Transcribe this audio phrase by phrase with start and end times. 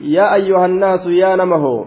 [0.00, 1.86] yaa ayyuhannaasu yaa nama hoo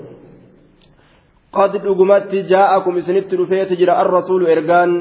[1.58, 4.91] qad dhugumatti jaa'akum isinitti dhufeeti jira arrasuulu ergaan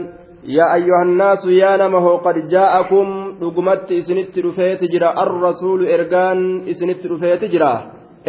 [0.56, 3.08] yaa ayyuhannaasu yaa nama hoo qad jaa'akum
[3.40, 6.40] dhugumatti isinitti dhufeeti jira arrasuulu ergaan
[6.72, 7.72] isinitti dhufeeti jira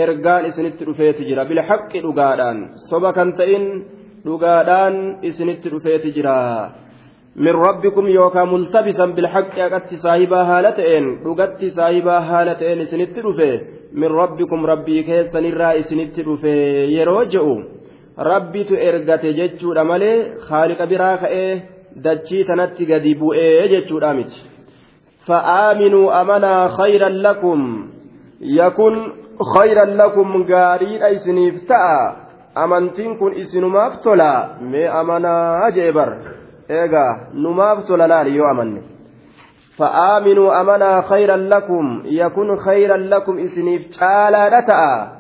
[0.06, 2.58] ergaan isinitti dhufeeti jira bilhaqqi dhugaadhaan
[2.90, 3.66] soba kan ta'in
[4.26, 4.96] dhugaadhaan
[5.30, 6.36] isinitti dhufeeti jira
[7.36, 13.50] rabbikum yookaan multabisan bilhaqqi haqatti saahibaa haala ta'een dhugatti saahibaa haala ta'een isinitti dhufe
[13.92, 16.54] min rabbikum rabbii keessanirraa isinitti dhufe
[16.98, 17.56] yeroo je'u
[18.18, 20.18] rabbitu ergate jechuudha malee
[20.50, 21.62] haaliqa biraa ka'ee
[22.06, 24.40] dachii tanatti gadi bu'ee jechuudha miti
[25.28, 27.92] fa'aaminuu amanaa khayran lakum
[28.40, 28.96] yakun
[29.54, 32.00] khayran lakum gaariidha isiniif ta'a
[32.64, 34.32] amantiin kun isinumaaf tola
[34.72, 36.10] mee amanaa jee bar
[36.70, 38.82] eegaa numaaf tola laali yoo amanne.
[39.78, 45.12] فآمنوا أمنا خيرا لكم يكون خيرا لكم إسنيف تعالى تأ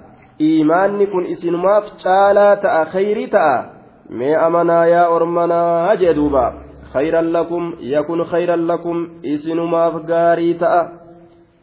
[0.42, 3.70] إيمانكم إسنماف تعالى تأ خير تأ
[4.10, 6.54] مي أمنا يا أرمنا أجدوبا
[6.94, 10.90] خيرا لكم يكون خيرا لكم إسنماف غاري تأ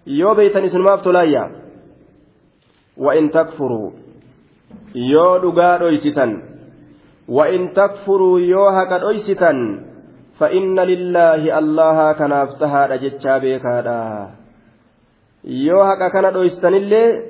[0.07, 1.51] يو بيتن إسنماف تلايا
[2.97, 3.91] وإن تكفروا
[4.95, 6.52] يو دقا أيستا
[7.29, 9.53] وإن تكفروا يو هكا أيستا
[10.39, 14.29] فإن لله الله كناف تهاد جتشا بيكادا
[15.45, 17.23] yoo haqa kana dhoysanillee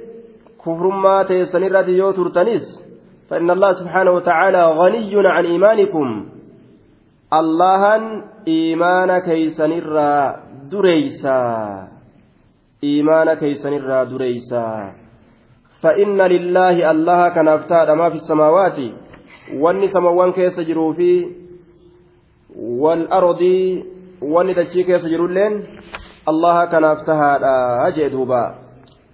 [0.62, 2.66] kufrummaa teessanirratti yoo turtanis
[3.32, 6.08] فإن الله سبحانه وتعالى غني عن إيمانكم
[7.32, 8.02] allahan
[8.44, 10.36] iimaana keeysanirraa
[10.70, 11.88] dureysaa
[12.84, 15.00] iimaana keeysanirraa dureysaa
[15.83, 18.78] فإن لله الله كان أفتاد ما في السماوات
[19.92, 21.29] سموان كيس جرو في
[22.57, 23.42] والأرض
[24.23, 25.64] واني دشي كيس جرو لين
[26.29, 27.42] الله كان أفتاد
[27.86, 28.55] أجدوبا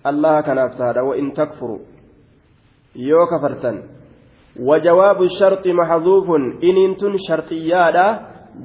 [0.07, 1.79] الله كان أفتاد وإن تكفروا
[2.97, 3.83] يو كفرتن
[4.61, 6.31] وجواب الشرط محذوف
[6.65, 8.21] إن انتن شرطيادا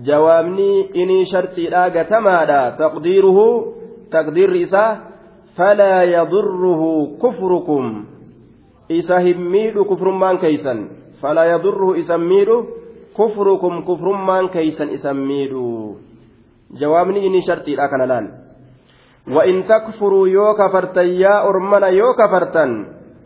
[0.06, 3.40] جوابني إني شرطي لا قتمادا تقديره
[4.12, 4.98] تقدير رساه
[5.58, 6.82] فلا يضره
[7.24, 8.06] كفركم
[8.92, 10.88] إذا هميد كفر مان كيسا
[11.23, 12.51] فلا يضره إذا ميد
[13.19, 15.53] كفركم كفر مان كيسا إذا ميد
[16.71, 18.27] جوابني إني شرطي لكن الآن
[19.29, 22.71] وإن تكفروا يو كفرتن يا أرمنا يو كفرتن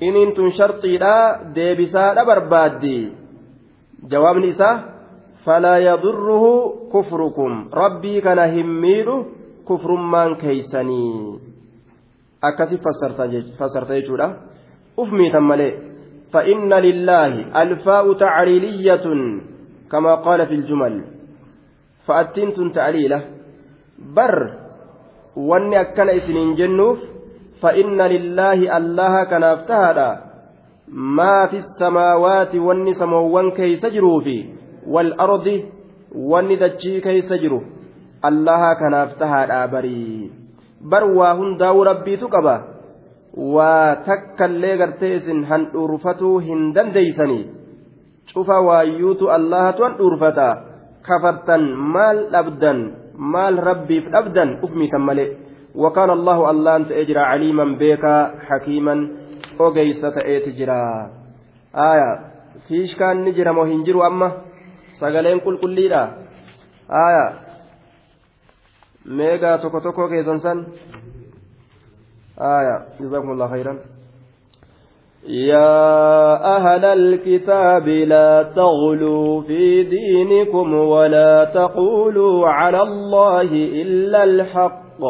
[0.03, 3.13] إن انتم شرطي لا ديبسا لا بربادي
[4.11, 4.71] جوابني إسا
[5.45, 6.45] فلا يضره
[6.93, 9.09] كفركم ربي كان هميد
[9.69, 11.39] كفر مان كيسني
[12.43, 14.27] akkasi fassarta jechuudha
[14.97, 15.86] uf miitan malee
[16.34, 19.06] فإن لله الفاء تعليلية
[19.92, 21.04] كما قال في الجمل.
[22.08, 23.22] فأتنت تعليلة.
[24.16, 24.54] بر
[25.36, 27.00] واني أكن إسنين جنوف.
[27.62, 30.18] فإن لله الله كان افتهد
[30.88, 34.46] ما في السماوات واني سموان كي سجروا في
[34.88, 35.64] والأرض
[36.16, 37.62] واني دجي كي سجروا
[38.26, 40.32] الله كان افتهد بري.
[40.82, 42.77] bar waa hundaa'uu rabbiitu qaba
[43.38, 47.44] waa takkallee gartee isin handhuurfatuu hin dandeeysanii
[48.34, 50.48] cufa waayyuutu allahatu handhuurfata
[51.10, 52.80] kafartan maal dhabdan
[53.36, 55.30] maal rabbiif dhabdan uf miitan malee
[55.78, 58.16] وكان الله الله أنت أجرى عليما بيكا
[58.50, 58.96] حكيما
[59.62, 60.82] أجيس تأتي جرى
[61.76, 62.12] آية
[62.68, 64.30] فيش كان نجرى مهنجر أما
[65.46, 65.78] كل كل
[66.90, 67.26] آية
[69.08, 70.66] meegaa tokko tokko keessan san
[72.42, 72.86] آية.
[73.00, 73.78] جزاكم الله خيرا.
[75.28, 83.52] يا أهل الكتاب لا تغلوا في دينكم ولا تقولوا على الله
[83.82, 85.02] إلا الحق.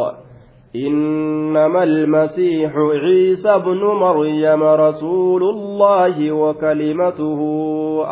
[0.76, 2.72] إنما المسيح
[3.04, 7.40] عيسى بن مريم رسول الله وكلمته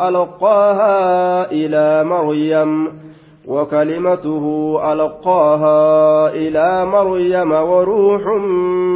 [0.08, 3.05] ألقاها إلى مريم.
[3.48, 8.22] وكلمته ألقاها إلى مريم وروح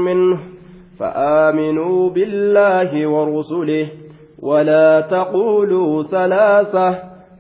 [0.05, 0.39] منه
[0.99, 3.89] فآمنوا بالله ورسله
[4.43, 6.99] ولا تقولوا ثلاثة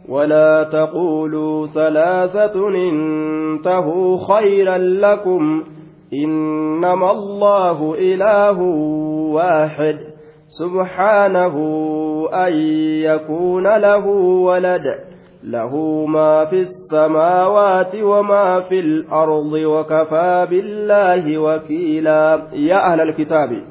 [0.09, 5.65] ولا تقولوا ثلاثة انتهوا خيرا لكم
[6.12, 8.61] إنما الله إله
[9.33, 9.99] واحد
[10.59, 11.55] سبحانه
[12.33, 12.53] أن
[13.03, 14.07] يكون له
[14.47, 15.10] ولد.
[15.44, 22.48] له ما في السماوات وما في الأرض وكفى بالله وكيلا.
[22.52, 23.62] يا أهل الكتاب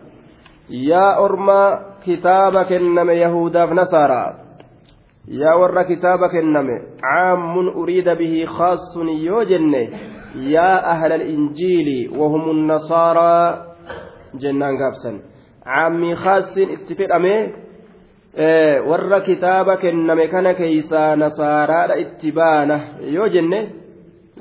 [0.70, 4.34] يا أرمى كتابك إنما يهودا نصارى.
[5.28, 9.74] يا ور كتابك إنما عام أريد به خاص يوجن
[10.36, 13.66] يا أهل الإنجيل وهم النصارى.
[14.36, 15.20] جنان قابسا
[15.66, 17.69] عامي خاص اتفق أمي.
[18.40, 22.80] Warra kitaaba kenname kana keeysaa nasaaraadha itti baana
[23.16, 23.60] yoo jenne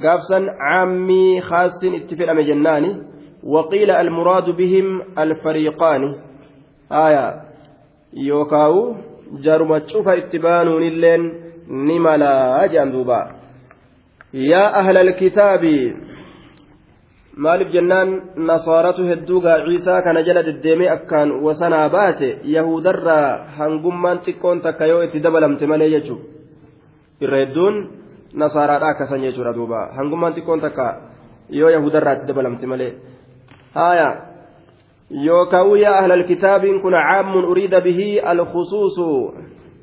[0.02, 2.90] gaafsan caammii khaasin itti fedhame jennaani
[3.54, 6.10] waqiila almuraadu bihim alfariiqaani
[6.90, 7.24] aya
[8.12, 8.96] yookaawu
[9.40, 11.22] jaruma cufa itti baanuunilleen
[11.68, 13.18] ni malaa jedhan duuba
[14.32, 15.96] yaa ahla alkitaabi
[17.44, 24.86] maaliif jennaan nasaaratu hedduugaa ciisaa kana jala deddeemee akkaan wasanaa baase yahudarraa hangummaan xiqqoon takka
[24.90, 26.24] yoo itti dabalamte malee jechuudha.
[27.20, 27.76] Irra hedduun
[28.42, 29.86] nasaaraadhaa akkasan jechuudha duuba.
[29.96, 30.86] Hangummaan xiqqoon takka
[31.60, 32.92] yoo yahudarraa itti dabalamte malee.
[33.74, 34.08] Haaya.
[35.26, 39.34] Yookaan yaa ahlal kitaabiin kun caammun uriida bihii alkhusuusu.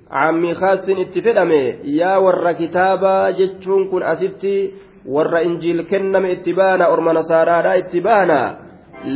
[0.09, 4.55] Caammii khaasin itti fedhame yaa warra kitaabaa jechuun kun asitti.
[5.05, 8.39] Warra injiil kenname itti baana orma nasaaraadhaa itti baana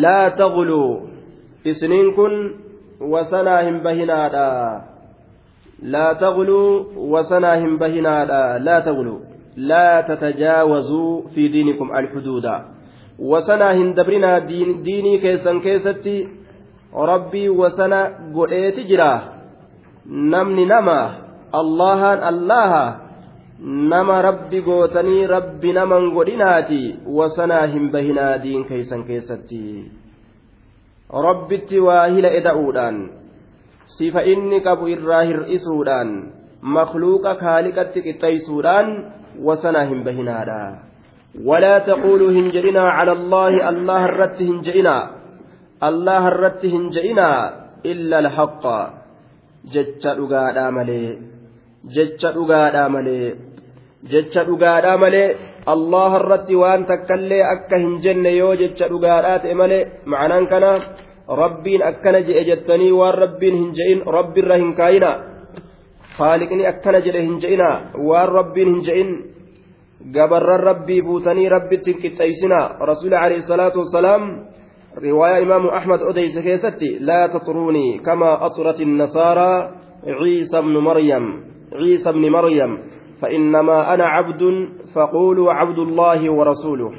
[0.04, 1.10] laa taquluu
[1.72, 2.36] isniin kun
[3.14, 4.48] wasanaa hin bahinaadha
[5.94, 9.20] laa taquluu wasanaa hin bahinaadha laa taquluu
[9.72, 12.56] laa tatajaawazuu fi diinikum alxuduuda
[13.32, 16.16] wasanaa hin dabrinaa diinii keessan keessatti
[17.12, 18.00] rabbii wasana
[18.34, 19.12] godheeti jira
[20.06, 20.98] namni nama
[21.62, 22.84] allahaan allaha
[23.60, 29.92] nama rabbi gootanii rabbi naman godhinaati wasanaa hin bahinaa diin keeysan keessatti
[31.12, 33.02] rabbitti waa hila eda'uudhaan
[33.96, 36.14] sifa inni qabu irraa hir'isuudhaan
[36.78, 38.88] makluuqa kaaliqatti qixxeeysuudhaan
[39.50, 40.62] wasanaa hin bahinaadha
[41.46, 44.96] ولا تقولوا هنجئنا على الله الله الرت هنجئنا
[45.84, 47.30] الله الرت هنجئنا
[47.86, 48.66] إلا الحق
[49.74, 51.06] جتش أغادا ملي
[51.86, 53.36] جتش أغادا ملي jecha dhugaadhaa malee
[55.74, 60.72] allah irratti waan takkallee akka hin jenne yoo jecha dhugaadhaa ta'e malee ma'anaan kana
[61.42, 65.12] rabbiin akkana jedhe jettanii waan rabbiin hin je'in rabbiirra hin kaayina
[66.18, 67.70] faaliqni akkana jedhe hin je'ina
[68.10, 69.12] waan rabbiin hin je'in
[70.16, 72.60] gabarran rabbii buutanii rabbitti hin qixxeeysina
[72.92, 74.24] rasuuli alayhi salaatu wassalaam
[75.06, 79.52] riwaayaa imaamu ahmad odeyse keessatti laa taxuruunii kamaa axurat النصارى
[80.08, 81.26] عيسى بن مريم
[81.74, 82.72] عيسى بن مريم
[83.22, 86.92] فإنما أنا عبد فقولوا عبد الله ورسوله.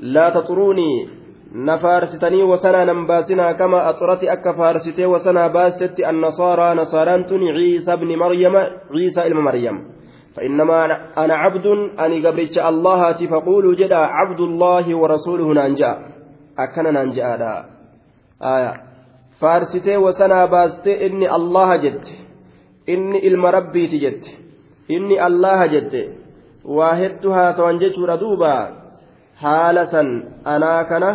[0.00, 1.08] لا تطروني
[1.54, 8.56] نفارستني وسنا نمباسنا كما أطرت أك فارستي وسنا باست النصارى نصارانتن عيسى بن مريم
[8.94, 9.76] عيسى إلى مريم.
[10.36, 10.84] فإنما
[11.18, 11.66] أنا عبد
[12.00, 15.92] أني قبرت الله فقولوا جدا عبد الله ورسوله ننجا
[16.58, 17.64] أكن ننجا دا
[18.42, 18.72] آية.
[19.40, 22.04] فارستي وسنا باست إني الله جد.
[22.88, 24.47] إني المربي تجد.
[24.96, 26.02] Inni allaha jette
[26.78, 28.52] waa hedduu haasawan jechuudha duuba
[29.42, 30.08] haala san
[30.44, 31.10] anaa kana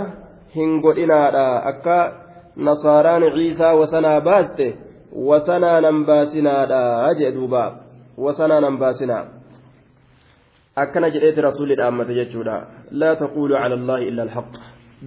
[0.56, 1.98] hin godhinaadha akka
[2.68, 4.68] nasaaraan ciisaa wasanaa baaste
[5.30, 7.64] wasanaa nan baasinaadha jee duuba
[8.18, 9.24] wasanaa nan baasinaa
[10.84, 12.62] akkana jedheeti rasuulli dhaammate jechuudha
[13.02, 14.54] laa taquulu cala allaahi illa alhaq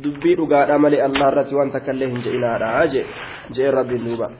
[0.02, 2.87] dubbii dhugaadha malee allah irratti waan takka illee hin je'inaadha
[3.56, 4.30] jee rabbiin duuba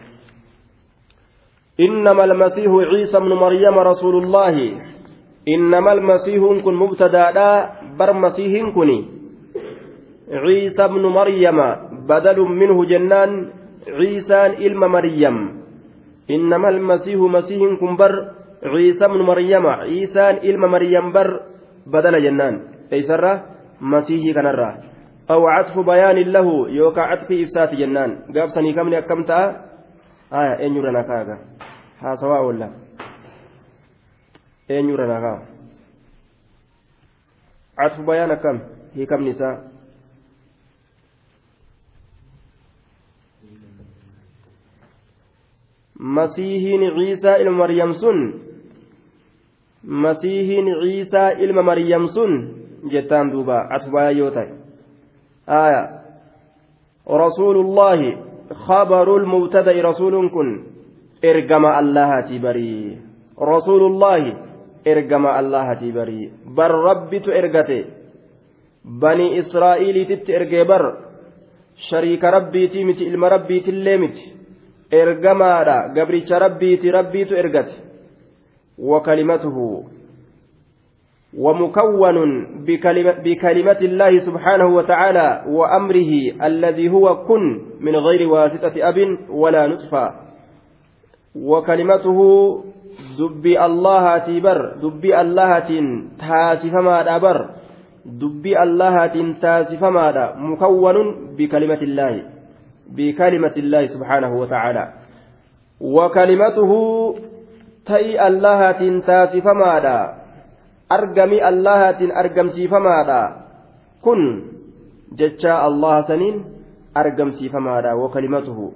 [1.81, 4.55] إنما المسيح عيسى بن مريم رسول الله.
[5.49, 7.69] إنما المسيح كن مبتدا
[7.99, 8.99] بر مسيح كني
[10.33, 11.59] عيسى بن مريم
[12.09, 13.31] بدل منه جنان
[13.89, 15.37] عيسى إلم مريم.
[16.31, 18.15] إنما المسيح مسيح كن بر
[18.65, 21.31] عيسى بن مريم عيسى إلم مريم بر
[21.87, 22.55] بدل جنان.
[22.93, 23.25] أيسر
[23.81, 24.71] مسيح كنرى
[25.31, 28.11] أو عطف بيان له يوكا عطف إفسات جنان.
[28.35, 29.66] قاب سني كم أكمتا
[30.33, 31.39] آية إن يرنا كاغا
[32.03, 32.69] haasawaa oolla
[34.69, 35.39] eenyurra nagaa
[37.77, 38.59] catfu bayaan akkam
[38.97, 39.55] hiikamni isaa
[46.19, 48.21] masiihiin ciisaa ilma maryam sun
[50.07, 52.33] masiihiin ciisaa ilma maryam sun
[52.91, 54.53] jettaan duuba catfu bayaan yoo ta'e
[55.47, 55.83] aya
[57.25, 60.77] rasuulullaahi خبر المبتدأ رسول كن
[61.23, 62.99] ergama allahati barii
[63.41, 64.37] rasuulullaahi
[64.85, 67.79] ergama allahati barii bar rabbitu ergate
[68.85, 70.83] banii israa'iiliititti ergee bar
[71.89, 74.25] shariika rabbiitii miti ilma rabbiitillee miti
[74.91, 77.77] ergamaadha gabricha rabbiiti rabbiitu ergate
[78.79, 79.85] وكلمته
[81.35, 82.47] ومكون
[83.25, 86.13] بكلمة, الله سبحانه وتعالى وأمره
[86.47, 90.15] الذي هو كن من غير واسطة أب ولا نطفة.
[91.37, 92.19] وكلمته
[93.19, 95.59] دبي الله تبر دبي الله
[96.19, 97.51] تاسف ما دبر
[98.07, 99.07] دبي الله
[99.41, 100.97] تاسف ما مكون
[101.37, 102.23] بكلمة الله
[102.97, 104.93] بكلمة الله سبحانه وتعالى.
[105.81, 106.73] وكلمته
[107.87, 108.73] تي الله
[109.07, 109.75] تاسف ما
[110.89, 113.21] argami allahaatiin argamsiifamaadha
[114.03, 114.21] kun
[115.15, 116.45] jecha allaha saniin
[116.95, 118.75] argamsiifamaadha wakalimatuhu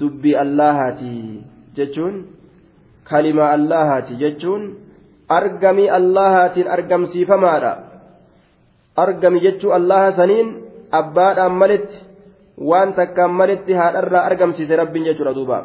[0.00, 2.14] dubbii allahaati jechuun
[3.04, 4.62] kalima allahaati jechuun
[5.28, 7.72] argami allahaatiin argamsiifamaadha
[8.96, 10.56] argami jechuu allaha saniin
[10.90, 11.98] abbaadhaan malitti
[12.70, 15.58] waan takkaan malitti haadharraa argamsiise rabbiin jechuudha duuba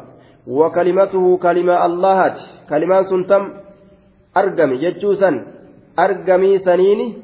[0.47, 3.68] wakalimatuhu kalima allahaati kalimaan sun tam
[4.33, 5.45] argame jechuu san
[5.95, 7.23] argamii saniini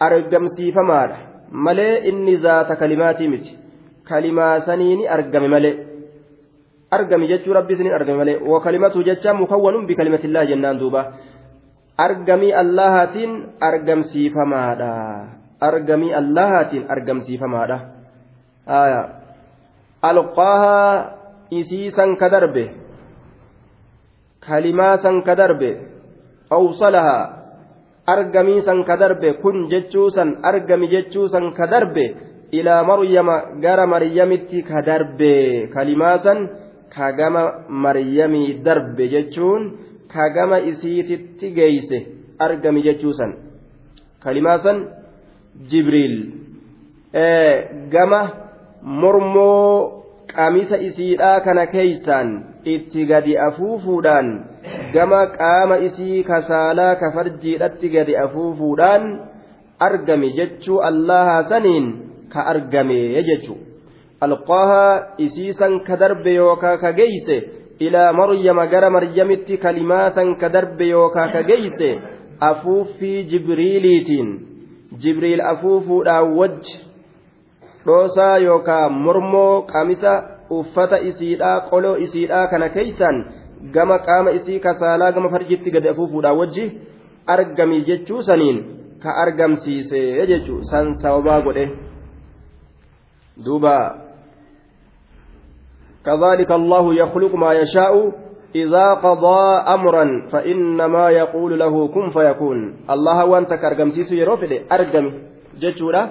[0.00, 1.16] argamsiifamaadha.
[1.50, 3.58] Malee inni zaata kalimaatii miti.
[4.04, 5.76] Kalimaa saniini argame malee.
[6.90, 8.38] Argame jechuu rabbi saniin argame malee.
[8.38, 11.12] Wakalimatu jecha mukawwanun bikalimatillah jennaan duuba.
[11.98, 14.92] Argamii allahaatiin argamsiifamaadha.
[15.60, 17.78] Argamii allahaatiin argamsiifamaadha.
[21.50, 22.72] Isii san ka darbe
[24.40, 25.93] kalimaa san ka darbe
[26.58, 27.24] awsalahaa
[28.14, 32.04] argamiisan ka darbe kun jechuusan argami jechuusan ka darbe
[32.58, 35.68] ilaa maryama gara maryamitti ka darbe.
[35.74, 36.38] Kalimaasan
[36.94, 39.62] ka gama maryamii darbe jechuun
[40.12, 41.98] ka gama isiititti geeyse
[42.38, 43.32] argami jechuusan
[44.24, 44.78] kalimaasan
[45.70, 46.16] jibriil.
[47.94, 48.20] Gama
[48.82, 52.28] mormoo qamisa isiidhaa kana keeysaan
[52.64, 54.28] itti gadi afuufuudhaan
[54.94, 59.04] gama qaama isii kasaalaa kafarjiidhatti gadi afuufuudhaan
[59.88, 61.86] argame jechuu allaha saniin
[62.32, 63.58] ka argame jechuu.
[64.20, 67.36] Alqaahaa isiisan ka darbe yookaa ka geeyse
[67.86, 71.90] ilaa maryama gara maryamitti kalimaasan ka darbe yookaa ka geeyse
[72.40, 74.28] afuuffii jibriiliitiin.
[75.02, 76.76] Jibriil afuufuudhaan wajji
[77.86, 80.12] dhoosaa yookaa mormoo qamisa
[80.50, 83.16] uffata isiidhaa qoloo isiidhaa kana keeysan
[83.72, 86.64] gama qaama isii kasaalaa gama farjitti gadi afuufuudhaan wajji
[87.26, 88.64] argami jechuu saniin
[89.02, 91.68] ka argamsiise jechuu san sababaa godhe.
[93.44, 94.04] Duuba.
[96.04, 98.12] كذلك الله يخلق ما يشاء
[98.54, 99.42] إذا قضى
[99.74, 102.58] أمرا فإنما يقول له كن فيكون
[102.90, 105.06] الله وانت كأرقمسيس يروفد أرقم
[105.60, 106.02] جتشورا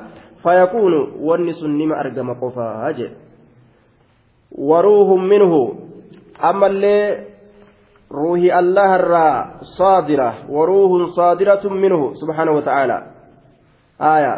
[0.43, 2.93] فيكون ونس نما أرقم قفا
[4.51, 5.53] وروح منه
[6.49, 7.32] أما اللي
[8.13, 9.29] روحي الله الرا
[9.77, 12.97] صادرة وروح صادرة منه سبحانه وتعالى.
[14.01, 14.35] آية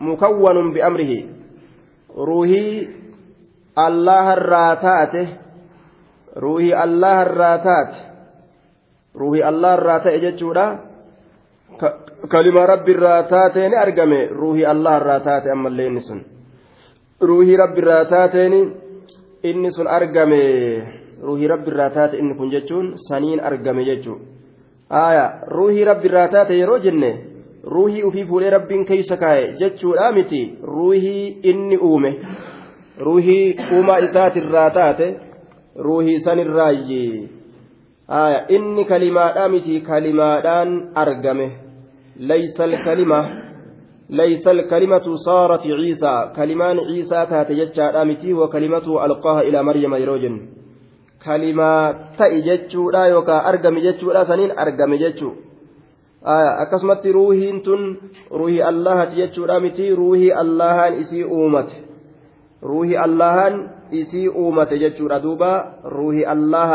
[0.00, 1.12] مكون بأمره.
[2.16, 2.88] روحي
[3.78, 5.14] الله الراتات
[6.36, 7.92] روحي الله الراتات
[9.16, 10.66] روحي الله الراتات جتشورا.
[12.32, 14.22] كلمة رب الراتاتين أرقمي.
[14.26, 16.20] روحي الله الراتات أما اللي سن
[17.22, 17.76] روحي رب
[19.44, 24.20] inni sun argame ruuhii rabbi irraa taate inni kun jechuun saniin argame jechuun
[25.02, 27.10] aayaa ruuhii rabbi irraa taate yeroo jenne
[27.74, 30.42] ruuhii ufii fuudhee rabbiin keessa kaa'e jechuudha miti
[30.72, 32.10] ruuhii inni uume
[33.06, 35.14] ruuhii uumaa isaatirraa taate
[35.88, 37.00] ruuhii sanirraayyi
[38.20, 41.48] aayaa inni kalimaadhaa miti kalimaadhaan argame
[42.18, 43.24] laysal kalima.
[44.10, 50.40] ليس الكلمة صارت عيسى كلمان عيسى تات جتشا متي وكلمته ألقاها إلى مريم يروجن
[53.86, 55.30] جتشو لا سنين أرقم جتشو
[56.26, 57.82] آه أكسمت روحي تن
[58.32, 61.70] روحي الله جتشو لا متي روحي الله إسي أومت
[62.62, 63.36] روحي الله
[63.92, 65.52] إسي أومت جتشو دوبا
[65.84, 66.70] روحي الله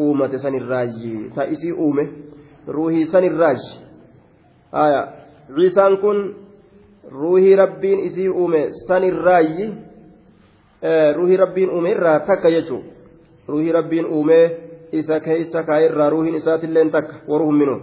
[0.00, 2.06] أومت سن الراجي تأسي أومه
[2.68, 3.60] روحي سن الراج
[4.74, 5.02] آية
[5.56, 6.18] عيسى كن
[7.12, 9.74] ruuhii rabbiin isii uume sanirraayyi
[11.16, 12.82] ruuhii rabbiin uume irraa takka jechuun
[13.48, 14.40] ruuhii rabbiin uume
[14.92, 17.76] isa keessa kaayirraa ruuhiin isaatillee takka waruhun minu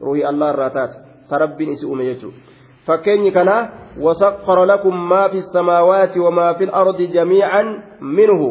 [0.00, 0.98] ruuhii allah irraa taate.
[1.28, 2.48] Ta rabbiin isii uume jechuudha
[2.88, 3.68] fakkeenyi kanaa
[4.00, 7.68] wasaqqara lakum maa fi samaawaati wamaa fi ardi jamiican
[8.00, 8.48] minhu.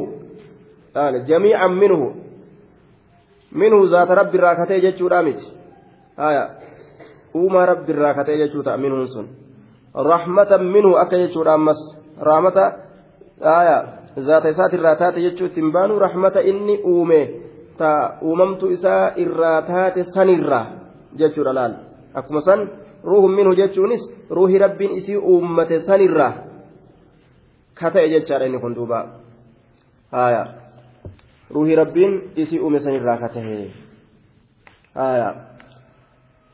[1.25, 2.13] Jamiican minhu.
[3.51, 5.53] Minhu zaata rabbi irraa katee jechuudha miti.
[7.35, 9.27] Uumaa rabbi irraa katee jechuudha minhuun sun.
[9.93, 11.81] rahmatan minhu akka jechuudha ammas.
[12.21, 12.65] Rahmata
[14.25, 17.19] zaata isaatirraa taate jechuu ittiin baanu rahmata inni uume
[17.77, 20.65] ta uumamtu isaa irraa taate sanirraa
[21.17, 21.73] jechuudha laal
[22.13, 22.69] akkuma san
[23.03, 26.33] ruuhun minhu jechuunis ruuhi rabbiin isii uummate sanirraa
[27.73, 29.05] ka ta'e jechaadha inni kun duuba
[30.11, 30.47] haya
[31.53, 33.67] ruuhi rabbiin isii uume sanirraa ka ta'e
[34.95, 35.29] haya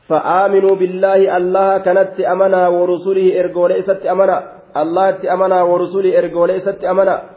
[0.04, 4.36] فآمنوا بالله الله كانت أمنا ورسله إرجو ليست أمنا
[4.76, 7.33] الله أمنا ورسله إرجو ليست أمنا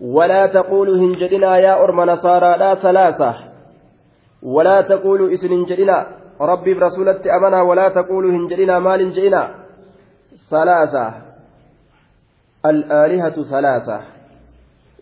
[0.00, 3.34] ولا تقولوا هنجدنا يا أرم نصارى لا ثلاثة.
[4.42, 6.06] ولا تقولوا إسن هنجدنا
[6.40, 9.54] ربي برسولة أمنا ولا تقولوا هنجدنا مال هنجدنا
[10.50, 11.06] ثلاثة.
[12.66, 14.00] الآلهة ثلاثة.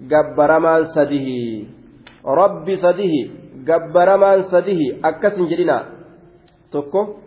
[0.01, 1.29] جبر مان سده.
[2.27, 3.15] ربي سده.
[3.69, 4.81] جبر مان سده.
[5.05, 6.03] أكس هنجدنا
[6.73, 7.21] tokko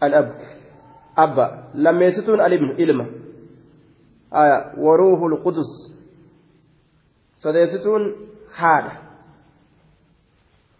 [0.00, 0.28] al'ab
[1.16, 3.06] abba lammeessituun alibnu ilma
[4.30, 5.70] aya waruuhul qudus
[7.42, 8.04] sadeessituun
[8.58, 8.92] haadha.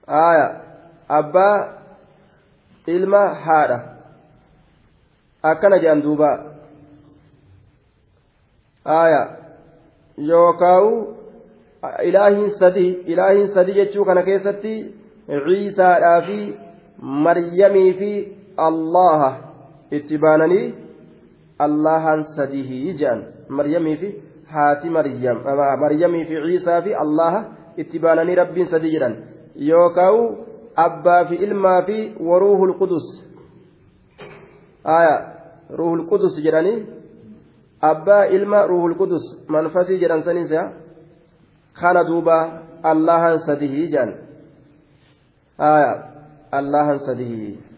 [0.07, 0.47] Aya
[1.09, 1.57] abbaa
[2.87, 3.79] ilma haadha.
[5.43, 6.31] Akkana jedhan duuba.
[8.85, 9.23] Aya
[10.17, 10.93] yookaawu
[12.03, 14.75] ilaahiin sadii ilaahiin sadii jechuu kana keessatti
[15.47, 16.39] ciisaadhaa fi
[17.27, 18.11] maryamii fi
[18.57, 19.31] allaha
[19.99, 20.75] itti baananii
[21.59, 23.25] allahan sadihii jedhan.
[23.49, 24.11] Maryamii fi
[24.55, 25.39] haati maryam
[25.85, 27.45] maryamii fi ciisaa fi allaha
[27.77, 29.17] itti baananii rabbiin sadii jedhan
[29.71, 30.19] yookaan
[30.87, 31.99] abbaa fi ilmaa fi
[32.31, 33.07] waruuhul qudus
[34.99, 35.17] aya
[35.81, 36.79] ruuhul qudus jedhanii
[37.81, 40.63] abbaa ilma ruuhul qudus manfasii jedhan sanisa
[41.81, 42.39] kana duuba
[42.93, 44.15] allahan sadihii jedhan
[45.59, 45.93] aya
[46.61, 47.72] allahan sadii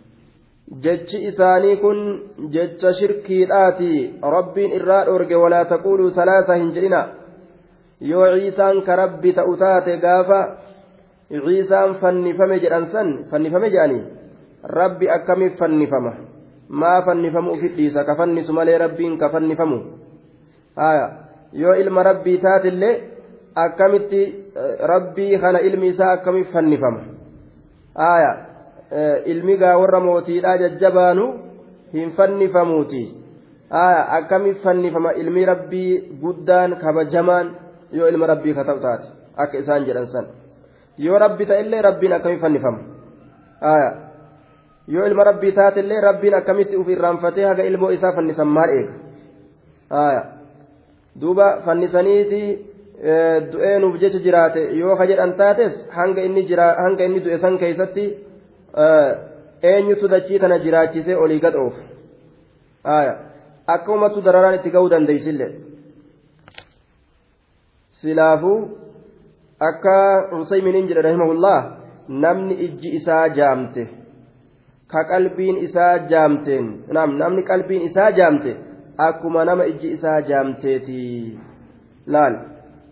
[0.70, 1.98] jechi isaanii kun
[2.50, 4.20] jecha shirkiidhaati.
[4.22, 7.08] Rabbiin irraa dhorge walaa taquuluu salaasa hin jedhina.
[8.00, 10.40] Yoo ciisaan ka rabbi ta'u taate gaafa
[11.30, 14.02] ciisaan fannifame jedhan san fannifame jedhanii
[14.64, 16.12] rabbi akkamiif fannifama?
[16.68, 19.78] Maa fannifamu ufit dhiisa ka fannisu malee rabbiin ka fannifamu?
[20.76, 21.06] Haya
[21.52, 22.94] yoo ilma rabbii taatillee
[23.54, 24.20] akkamitti
[24.80, 27.00] rabbii kana ilmi isaa akkamiif fannifama?
[27.94, 28.53] Haya
[29.32, 31.26] ilmi gaa warra mootiidhaa jajjabaanu
[31.92, 33.02] hin fannifamuuti.
[34.18, 35.12] Akkamiif fannifama?
[35.12, 37.46] Ilmi rabbii guddaan kabajamaan
[37.92, 40.26] yoo ilma rabbii ka ta'u taate akka isaan jedhan san
[40.98, 42.78] yoo rabbi ta'ellee rabbiin akkamiif fannifama
[44.88, 50.22] yoo ilma rabbii taatellee rabbiin akkamitti uf irraanfatee haga ilmoo isaa fannisan maal eega?
[51.20, 52.42] Duuba fannisaniiti
[53.52, 54.62] du'eenuuf jecha jiraate.
[54.80, 58.04] Yoo ka jedhan taates hanga inni du'e san keeysatti
[59.72, 61.82] eenyutu dachii tana jiraachisee olii gad oofu
[63.74, 65.52] akka umattu dararaan itti ga'uu dandeeysillee
[68.00, 68.58] silaafuu
[69.70, 69.96] akka
[70.40, 71.58] Usaymiin jedha rahimahullah
[72.08, 73.88] namni ijji isaa jaamte
[74.94, 78.56] ka qalbiin isaa jaamteen namni qalbiin isaa jaamte
[79.06, 81.38] akkuma nama ijji isaa jaamteeti.
[82.06, 82.36] Laal.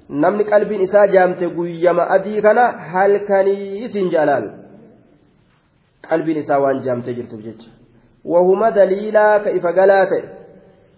[0.08, 4.48] Namni qalbiin isaa jaamte guyyama adii kana halkanii isin jaalaal
[6.10, 7.68] qalbiin isaa waan jaamtee jirtuuf jecha.
[8.32, 10.22] Wahuma daliilaa ka ifa galaa ta'e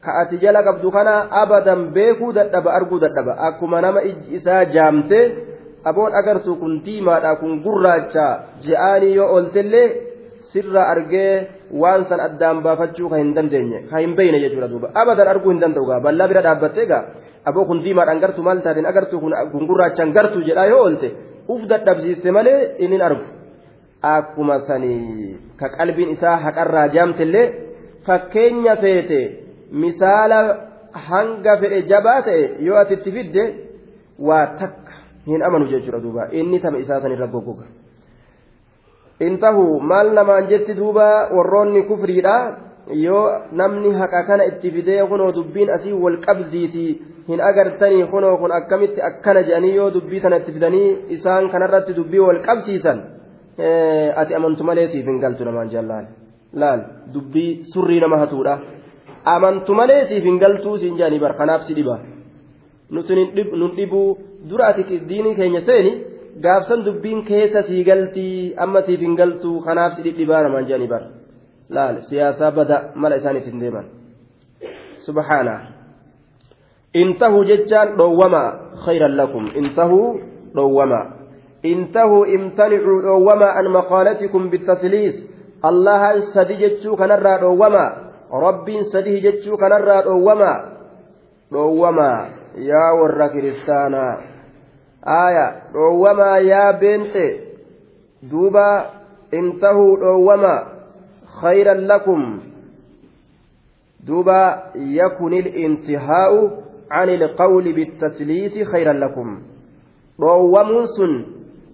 [0.04, 3.32] ka ati jala qabdu kana abadan beekuu dadhaba arguu dadhaba.
[3.48, 5.24] Akkuma nama ijji isaa jaamtee
[5.84, 8.26] aboon agartu kun diimaadha kun gurraacha
[8.64, 9.88] je'aanii yoo ooltellee
[10.52, 11.48] sirra argee
[11.82, 14.88] waan san addaan baafachuu ka hin dandeenye ka hin beeyne jechuudha duuba.
[14.94, 17.02] Abadan arguu hin danda'u gaa ballaa bira dhaabbattee gaa
[17.48, 21.08] aboo kun diimaadhaan gartu maal taateen agartu kun gurraachaan gartu jedhaa yoo oolte
[21.52, 23.24] uf dadhabsiiste malee inni argu
[24.12, 27.46] akkuma sanii ka qalbiin isaa haqarraa jaamtellee
[28.06, 29.20] fakkeenya feete
[29.84, 30.40] misaala
[31.08, 33.44] hanga fedhe jabaa ta'e yoo ati itti fidde
[34.28, 34.92] waa takka
[35.26, 36.28] hin amanu jechuudha duuba.
[36.32, 37.64] Inni tama isaa sanirra goggoga.
[39.20, 42.36] Intahu maal namaan jetti duuba warroonni kufriidha
[43.06, 46.86] yoo namni haqa kana itti fidee kunoo dubbiin asii wal qabdiiti
[47.28, 52.18] hin agartanii kunoo kun akkamitti akkana jedhanii yoo dubbii tana itti fidanii isaan kanarratti dubbii
[52.26, 52.98] wal qabsiisan
[53.58, 56.06] ati amantu malee siif hin galtu namaan jaallaan
[56.62, 56.80] laal
[57.14, 58.58] dubbii surrii nama hatuudha
[59.24, 61.98] amantu malee siif hin galtuu siin jedhanii bar kanaaf si dhiba
[62.90, 64.18] nun dhibuu
[64.50, 65.92] dura ati diinii keenya seeni
[66.44, 71.02] gaafsan dubbiin keessa sii galtii amma siif hin galtu kanaaf si dhibaa namaan jedhanii bar
[71.70, 73.86] laal siyaasaa bada mala isaaniif hin deeman
[75.06, 75.54] subhaana
[77.02, 78.48] intahuu jechaan dhoowwamaa
[78.84, 80.20] khayran lakum intahuu
[80.56, 81.04] dhoowwamaa
[81.72, 85.16] intahuu imtanicuu dhoowwamaa an maqaalatikum bitasliis
[85.70, 87.90] allahan sadi jechuu kanarraa dhoowwamaa
[88.46, 90.56] rabbiin sadihi jechuu kanarraa dhoowwamaa
[91.52, 92.18] dhoowwamaa
[92.70, 94.12] yaa warra kiristaanaa
[95.20, 95.46] aaya
[95.76, 97.26] dhoowwamaa yaa beente
[98.30, 98.66] duuba
[99.40, 100.58] intahuu dhoowwamaa
[101.40, 102.22] khayran lakum
[104.06, 104.38] duuba
[105.00, 109.28] yakun ilintihaa'u عن القول بالتثليث خيرا لكم
[110.20, 111.12] dhoowwamuun sun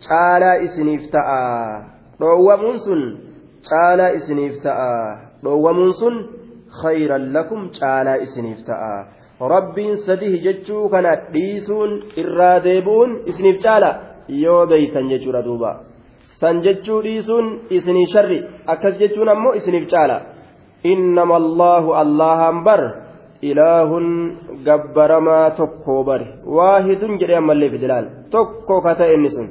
[0.07, 1.83] caalaa isiniif ta'a.
[2.21, 3.01] Dhoowwamuun sun
[3.69, 4.95] caalaa isiniif ta'a.
[5.45, 6.15] Dhoowwamuun sun
[6.83, 8.95] khayran lakum caalaa isiniif ta'a.
[9.55, 13.91] Rabbiin sadihi jechuu kana dhiisuun irraa deebi'uun isiniif caala?
[14.29, 15.71] Yoo beeytan jechuudha duuba.
[16.41, 20.17] San jechuu dhiisuun isinii sharri akkas jechuun ammoo isiniif caala.
[20.85, 22.83] Innama allaahu allahan bar
[23.43, 24.07] ilaahun
[24.65, 29.49] gabbaramaa tokko bare waahidun jedhee ammallee fidilaal tokko ka inni sun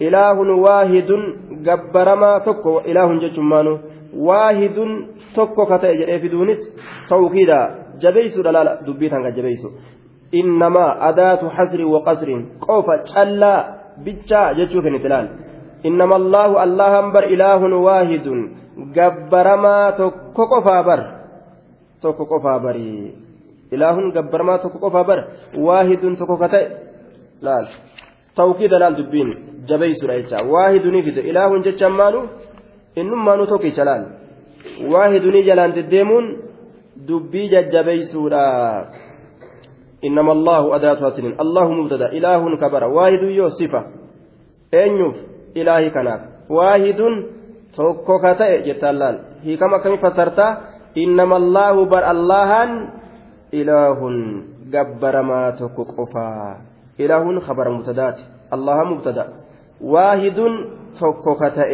[0.00, 1.22] ilaahun waahidun
[1.64, 3.78] gabbaramaa tokko ilaahun jechuun maanu
[4.28, 4.90] waahidun
[5.34, 6.60] tokko ka ta'e jedhee fiduunis
[7.08, 7.58] tawkiida
[8.02, 9.72] jabeeysuudha laala dubbii tan kan jabeeysu
[10.32, 13.60] innamaa adaatu hasri wa qasrin qofa callaa
[14.04, 15.28] bichaa jechuu kennite laal.
[15.84, 18.38] Innama allaahu allahan bar ilaahun waahidun
[18.96, 21.00] gabbaramaa tokko qofaa bar
[22.00, 23.14] tokko qofaa barii.
[23.72, 25.20] Ilaahun gabbaramaa tokko qofaa bar
[25.56, 26.66] waahidun tokko ka ta'e
[27.42, 27.66] laal
[28.34, 29.30] tawkiida laal dubbiin
[29.68, 32.28] jabeeysuudha jecha waahidunii fide ilaahun jechaan maanu
[32.96, 34.04] innummaanuu tokkicha laal
[34.92, 36.26] waahidunii jalaan deddeemuun
[37.08, 38.44] dubbii jajjabeeysuudha
[40.02, 43.80] إنما الله أداة حسن الله مبتدا إله كبر واحد يو صفة
[44.74, 45.16] أنيوف
[45.56, 47.00] إلهي كناف واحد
[47.76, 49.16] توكو كتئ جتالال
[49.46, 50.48] هي كما كم فسرتا
[50.98, 52.70] إنما الله بر اللهن
[53.54, 53.98] إله
[54.74, 58.18] جبر ما توكو قفا إله خبر مبتدات
[58.52, 59.24] الله مبتدا
[59.80, 60.38] واحد
[61.00, 61.72] توكو كتئ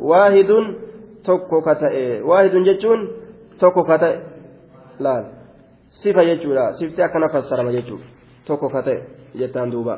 [0.00, 0.50] واحد
[1.24, 3.08] توكو كتئ واحد جتون
[3.60, 4.30] توكو كتئ
[5.00, 5.24] laal
[5.90, 8.04] sifa jechuudha sifti akkana fassarama jechuudha
[8.46, 9.00] tokko ka ta'e
[9.40, 9.96] jettaan duuba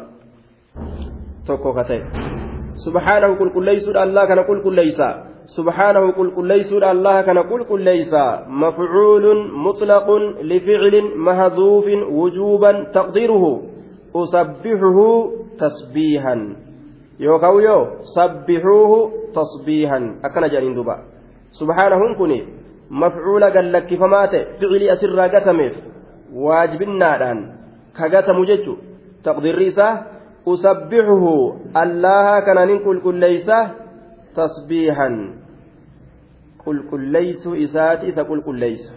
[1.46, 2.00] tokko ka ta'e
[2.84, 5.08] subhaanahu qulqulleeysuudha allah kana qulqulleeysa
[5.56, 8.22] subhaanahu qulqulleeysuudha allah kana qulqulleeysa
[8.62, 13.50] mafcuulun mutlaqun lificlin mahduufin wujuuban taqdiiruhu
[14.14, 15.06] usabbihuhu
[15.58, 16.56] tasbiihan
[17.18, 17.82] yookaan yoo
[18.14, 18.98] sabbixuuhu
[19.34, 20.98] tasbiihan akkana jedhaniin duuba
[21.60, 22.38] subhaanahun kuni
[23.02, 25.76] mafcuula gallakkifamaa ta'e ficilii asirraa gatameef
[26.46, 27.40] waajibinnaadhaan
[27.98, 28.78] ka gatamu jechu
[29.28, 29.92] taqdirri isaa
[30.54, 31.32] usabbihuhu
[31.84, 33.58] allaha kananin qulqulleeysa
[34.40, 35.16] tasbiihan
[36.64, 38.92] qulqulleeysuu isaati isa qulqulleeysa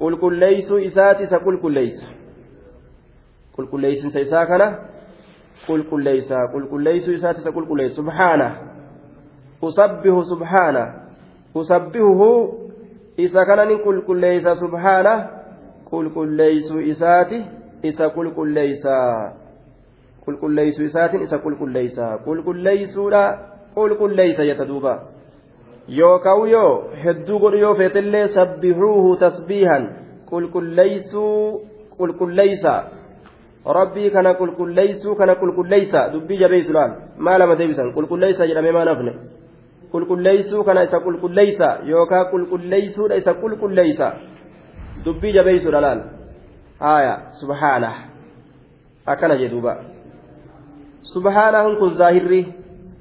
[0.00, 2.06] qulqulleeysuu isaati isa qulqulleeysa
[3.60, 4.66] qulqulleeysinsa isaa kana
[5.66, 8.48] qulqulleeysa qulqulleeysuu isaati isa qulqulleeysa subhaana
[9.62, 10.84] usabbihu subhaana
[11.54, 12.30] usabbihuhu
[13.16, 15.14] isa kananin qulqulleeysa subhaana
[15.90, 17.44] qulqulleeysuu isaati
[17.82, 18.96] isa qulqulleeysa
[20.24, 23.24] qulqulleeysuu isaatiin isa qulqulleeysa qulqulleeysuudha
[23.74, 24.94] qulqulleeysa jetta duuba
[25.88, 26.72] yookaan yoo
[27.04, 29.88] hedduu godhu yoo feetillee sabbihuuhu tasbiihan
[30.30, 31.66] qulqulleeysuu
[31.98, 32.74] qulqulleeysa
[33.64, 39.12] rabbii kana qulqulleeysuu kana qulqulleeysa dubbii jabeeysuudhaan maa lama deebisan qulqulleeysa jedhamee maa nafne
[39.92, 44.12] qulqulleeysuu kana isa qulqulleeysa yookaan qulqulleeysuudha isa qulqulleeysa
[45.04, 46.00] dubbii jabeeysuudha laal
[46.80, 47.90] haaya subhaana
[49.06, 49.76] akkana jedhuuba
[51.12, 52.40] subhaanahun kun zaahirri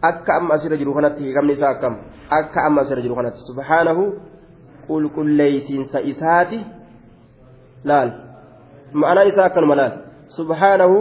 [0.02, 1.96] akka amma asirra jiru kanatti hiikamni isaa akkam
[2.40, 4.04] akka amma asirra jiru kanatti subhaanahu
[4.88, 6.60] qulqulleeysiinsa isaati
[7.84, 8.12] laal
[8.94, 10.98] ma'anaan isaa akkanuma laal subhaanahu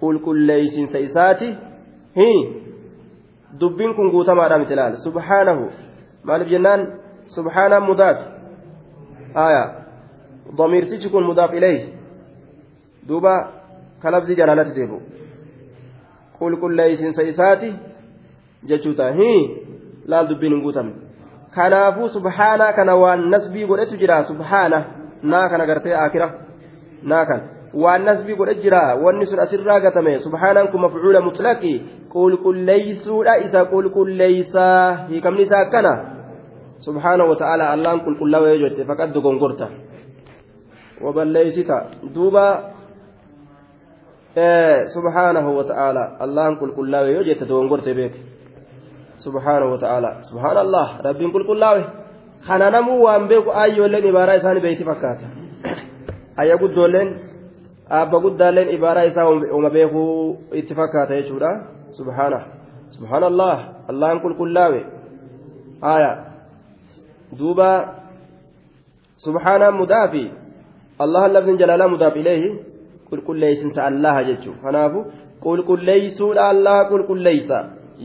[0.00, 1.48] qulqulleeysinsa isaati.
[2.16, 2.38] Hii
[3.60, 5.64] dubbiin kun guutamaadha miti laal subhaanahu
[6.24, 6.80] maaliif jennaan?
[7.36, 8.18] Subhaanaa mudaaf.
[9.34, 9.64] Aya.
[10.58, 11.94] Damiirtichi kun mudaaf ilayhi
[13.08, 13.34] duuba
[14.02, 14.98] kalabsii jalaalatti deebu
[16.38, 17.70] qulqulleeysinsa isaati
[18.68, 19.40] jechuuta hii
[20.06, 20.94] laal dubbiin hin guutamne
[21.54, 24.22] kanaafuu subhaanaa kana waan nasbii godhetu jira.
[24.24, 24.84] Subhaana.
[25.22, 26.28] Naa kana gartee akira.
[27.02, 27.42] Naa kana.
[27.74, 31.74] Waan nasbii godhe jira wanni sun asirraa gatame subhaanaan kun mafcuula mutlaqi
[32.14, 35.92] qulqulleeysuudha isa qulqulleeysaa hiikamni isaa akkana
[36.86, 39.68] subhaana wata'aalaa allaan qulqullaawee jette faqad dogongorta
[41.04, 41.76] waballeeysita
[42.14, 42.44] duuba
[44.94, 48.20] subhaanahu wata'aalaa allaan qulqullaawee yoo jette dogongorte beeke
[49.24, 51.82] subhaanahu wata'aalaa subhaanallah rabbiin qulqullaawe
[52.46, 55.26] kana namuu waan beeku aayyoolleen ibaaraa isaanii beeyti fakkaata
[56.36, 57.31] ayya guddoolleen
[58.00, 59.28] abba guddaalleen ibaaraa isaa
[59.58, 61.50] uma beekuu itti fakkaata jechuudha
[61.98, 62.40] subhaana
[62.96, 63.56] subhaanallah
[63.92, 64.80] allaan qulqullaawe
[65.94, 66.12] aya
[67.38, 67.70] duuba
[69.26, 70.24] subhaanaan mudaafi
[71.04, 72.50] allahan lafzin jalaalaa mudaaf ileehi
[73.10, 75.04] qulqulleeysinsa allaha jechuun kanaafu
[75.46, 77.58] qulqulleeysuudha allaha qulqulleeysa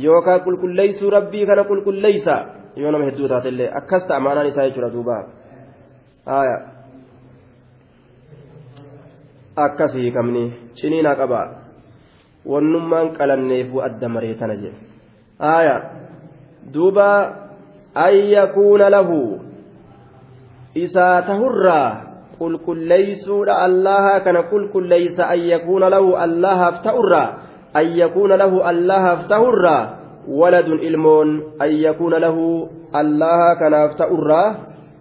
[0.06, 2.36] yookaan qulqulleeysuu rabbii kana qulqulleeysa
[2.82, 5.17] yoo nama hedduu taatellee akkas ta'a maanaan isaa jechuudha duuba
[9.65, 10.43] akkasii hiikamni
[10.80, 11.41] ciniinaa qaba
[12.46, 15.78] wannummaan qalanneefuu adda maree tana jedhe
[16.74, 17.10] duuba
[17.93, 19.39] an yakuuna lahu
[20.76, 21.89] isaa tahurraa
[22.38, 27.30] qulqulleeysuudha allaha kana qulqulleeysa an yakuuna lahu allahaaf ta'urraa
[27.74, 29.84] an yakuuna lahu allahaaf ta'urraa
[30.28, 34.56] waladun ilmoon an yakuuna lahu allaha kanaaf ta'urraa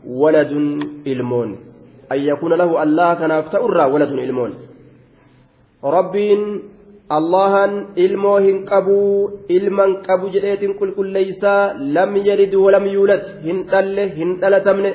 [0.07, 1.66] waladun ilmoon
[2.15, 4.53] an yakuuna lahu allaha kanaaf ta'urraa waladun ilmoon
[5.97, 6.43] rabbiin
[7.19, 7.73] allahan
[8.05, 11.63] ilmoo hin qabuu ilman qabu jedheetin qulqulleeysaa
[11.97, 14.91] lam yalid walam yuulad hin dhalle hin dhalatamne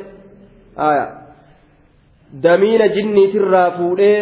[2.46, 4.18] damiina jinniitirraa fuudhee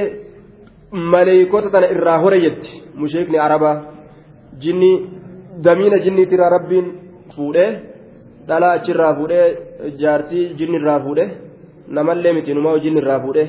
[1.14, 2.72] maleeykota tana irraa hore jetti
[3.02, 3.76] musheekni arabaa
[4.64, 4.92] jinni
[5.66, 6.88] damiina jinniitirraa rabbiin
[7.36, 7.70] fuudhee
[8.48, 9.48] dhalaa achirraa fuudhee
[10.02, 11.30] jaartii jinnirraa fuudhee
[11.98, 13.48] namallee miti numaa jinnirraa fuudhee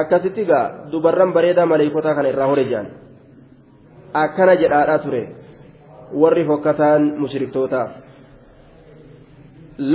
[0.00, 2.88] akkasitti gaa dubarran bareedaa maleeykotaa kana irraa hore jedhan
[4.24, 5.22] akkana jedhaadhaa ture
[6.22, 7.82] warri fokkataan mushriktoota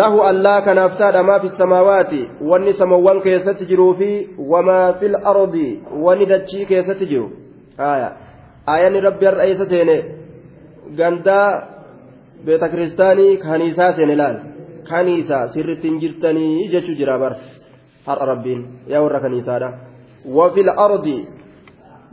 [0.02, 4.10] lahu allaa kanaaf taadha maa fi samaawaati wanni samawwan keessatti jiruu fi
[4.54, 5.68] wamaa fil ardi
[6.06, 7.28] wanni dachii keessatti jiru
[7.88, 9.98] aayanni rabbi har'a eessa seene
[11.00, 11.48] gandaa
[12.46, 14.38] beeta kiristaanii kaniisaa seene laal
[14.90, 17.36] kaniisaa sirritti hin jirtanii jechuu jira bar
[18.08, 18.62] har'a rabbiin
[18.94, 19.70] yaa warra kaniisaadha
[20.38, 21.18] wafil ardi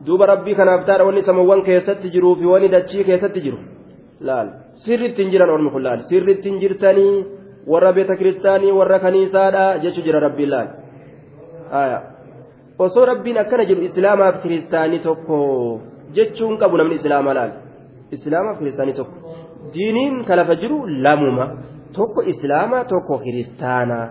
[0.06, 3.58] duuba rabbii kanaaf taadha wanni samawwan keessatti jiruu fi wanni dachii keessatti jiru
[4.28, 4.48] laal
[4.84, 7.14] sirritti hin jiran ormi kun laal sirritti hin jirtanii
[7.72, 10.68] warra beeta kiristaanii warra kaniisaadha jechuu jira rabbiin laal
[12.86, 15.36] osoo rabbiin akkana jedhu islaamaaf kiristaanii tokko
[16.16, 17.52] jechuun qabu namni islaamaa laal
[18.16, 19.16] islaamaaf kiristaanii tokko
[19.74, 21.46] diiniin kalafa jiru lamuma
[21.98, 24.06] tokko islaamaa tokko kiristaanaa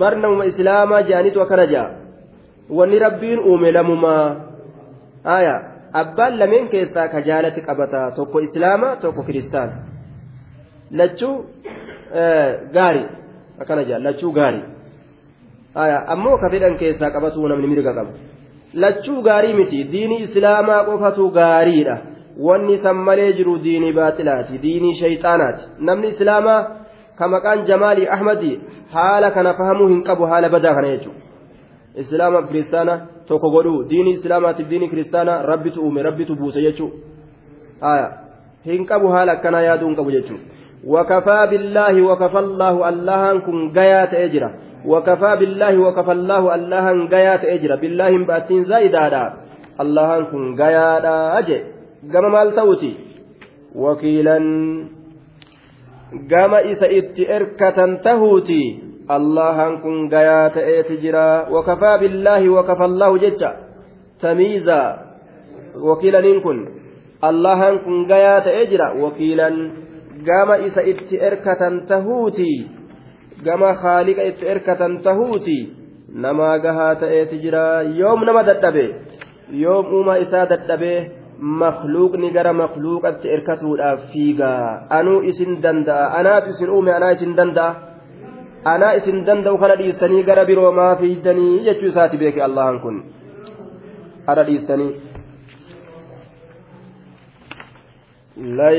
[0.00, 1.90] bar namuma islaamaa jedhaniitu akkana ja'a
[2.78, 4.26] wanni rabbiin uume lamumaa
[5.36, 5.54] aya
[6.02, 9.74] abbaan lameen keessaa ka jaalati qabata tokko islaama tokko kiristaana
[11.00, 11.36] lachuu
[12.76, 13.06] gaarii
[13.60, 14.64] akkana jaa lachuu gaarii
[15.84, 18.12] aya ammoo ka fedhan keessaa qabatuu namni mirga qabu
[18.84, 21.96] lachuu gaarii miti diinii islaamaa qofatu gaariidha
[22.46, 26.60] wanni san malee jiru diinii baaxilaati diinii shayxaanaati namni islaamaa
[27.18, 28.52] ka maqaan jamaalii ahmadi
[28.96, 31.26] haala kana fahamuu hin qabu haala badaa kana jechuudha
[32.02, 36.90] islaama kiristaana tokko godhuu diinii islaamaatiif diinii kiristaana rabbitu uume rabbitu buuse jechuu
[38.70, 40.38] hin qabu haala akkanaa yaaduu hin qabu jechuu
[40.94, 44.50] wakafaa billaahi wakafa allaahu allahan kun gayaa ta'ee jira
[44.92, 49.24] wakafaa billaahi wakafa allaahu allahan gayaa ta'ee jira billaahin ba'attiin zaa'idaadha
[49.86, 51.58] allahan kun gayaadha je
[52.12, 52.92] gama maal ta'uti
[53.86, 54.46] wakiilan
[56.12, 58.62] gama isa itti erkatan tahuuti
[59.08, 63.50] allahan kun gayaa ta'eeti jira wakafaa billaahi wakafa allaahu jecha
[64.20, 64.80] tamiiza
[65.76, 66.58] wakiilaniin kun
[67.20, 69.56] allahan kun gayaa ta'ee jira wakiilan
[70.24, 72.66] gama isa itti erkatan tahuuti
[73.44, 75.58] gama haaliqa itti erkatan tahuuti
[76.24, 78.86] namaa gahaa ta'eeti jira yoom nama dadhabe
[79.52, 86.92] yoom uumaa isaa dadhabee makluuqni gara makluuqatti erkatuudhaaf fiigaa anuu isin danda'a anaaf isin uume
[86.94, 87.74] anaa isin danda'a
[88.64, 92.96] anaa isin danda'u kana dhiistanii gara biroo maa fiidanii jechuu isaati beeke allahan kun
[94.26, 94.92] ara dhiistanii
[98.38, 98.78] لن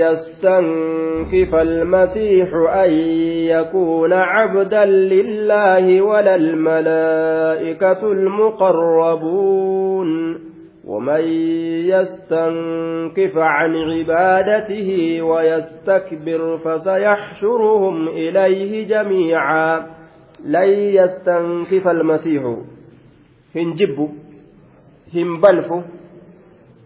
[0.00, 2.90] يستنكف المسيح أن
[3.52, 9.66] يكون عبدا لله ولا الملائكة المقربون
[10.86, 11.24] ومن
[11.92, 19.86] يستنكف عن عبادته ويستكبر فسيحشرهم إليه جميعا.
[20.44, 22.42] لن يستنكف المسيح.
[23.56, 24.08] هنجب
[25.14, 25.68] هنبلف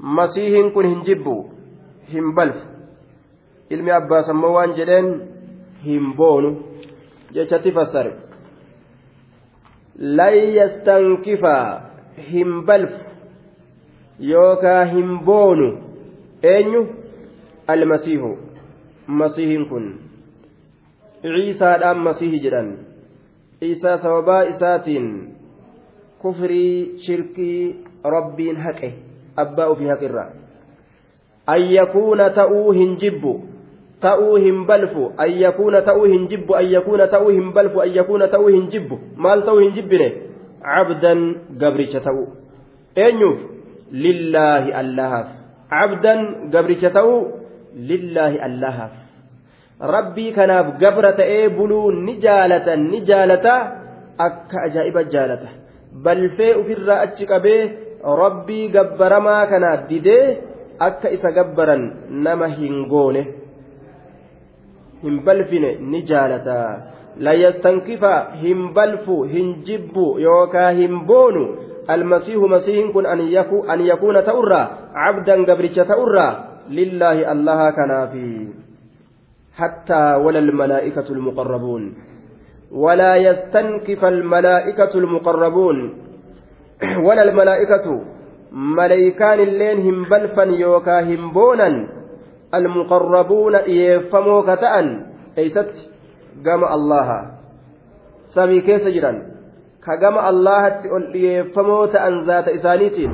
[0.00, 1.44] مسيح كن هنجب
[2.14, 2.70] هنبلف.
[3.70, 5.08] ilmi abbaa sammoo waan jedheen
[5.84, 6.48] hin boonu
[7.34, 8.12] jechatti fassare
[10.18, 11.52] lan yastankifa
[12.30, 13.09] hin balfu
[14.20, 15.78] yookaa hin boonu
[16.42, 16.86] eenyu?
[17.66, 18.38] Almasiihu.
[19.06, 19.94] Masiihin kun.
[21.22, 22.72] Ciisaadhaan masiihi jedhan.
[23.60, 25.08] Ciisaa sababaa isaatiin
[26.22, 28.92] kufrii shirkii rabbiin haqe
[29.36, 30.24] abbaa ofii haqirra
[31.46, 33.32] an yakuuna ta'uu hin jibbu
[34.00, 38.28] ta'uu hin balfu an yakuuna ta'uu hin jibbu an yakuuna ta'uu hin balfu an yakuuna
[38.28, 38.98] ta'uu hin jibbu.
[39.16, 40.08] Maal ta'uu hin jibbine?
[40.62, 41.20] Cabdan
[41.60, 42.26] gabricha ta'uu
[42.96, 43.38] eenyuuf
[43.92, 45.28] lillaahi allahaaf
[45.70, 47.20] cabdan gabricha ta'uu
[47.90, 48.92] lillaahi allahaaf
[49.94, 53.54] rabbii kanaaf gabra ta'ee buluu ni jaalatan ni jaalata
[54.26, 55.48] akka ajaa'iba jaalata.
[56.04, 57.60] Balfee ofirraa achi qabee
[58.22, 60.24] rabbii gabbaramaa kana didee
[60.88, 61.82] akka isa gabbaran
[62.26, 63.22] nama hin goone.
[65.02, 66.58] Hin balfine ni jaalata.
[67.26, 71.44] Layastankifa hin balfu hin jibbu yookaa hin boonu
[71.88, 73.20] almasiihu masiihin kun an
[73.80, 78.60] yakuuna ta'urraa cabdan gabricha ta'urraa lillaahi allaha kanaafi
[79.60, 81.94] حتى ولا الملائكة المقربون.
[82.72, 85.76] ولا يستنكف الملائكة المقربون.
[87.06, 87.86] ولا الملائكة
[88.52, 91.88] ملائكان اللين هم بلفا يوكا هم بونا.
[92.54, 95.06] المقربون يفموا كتأن
[95.38, 95.72] أيست
[96.46, 97.08] قام الله.
[98.34, 99.12] سمي كيس جرا
[99.86, 100.62] كقام الله
[101.14, 103.12] يفموا تأن ذات إسانيتين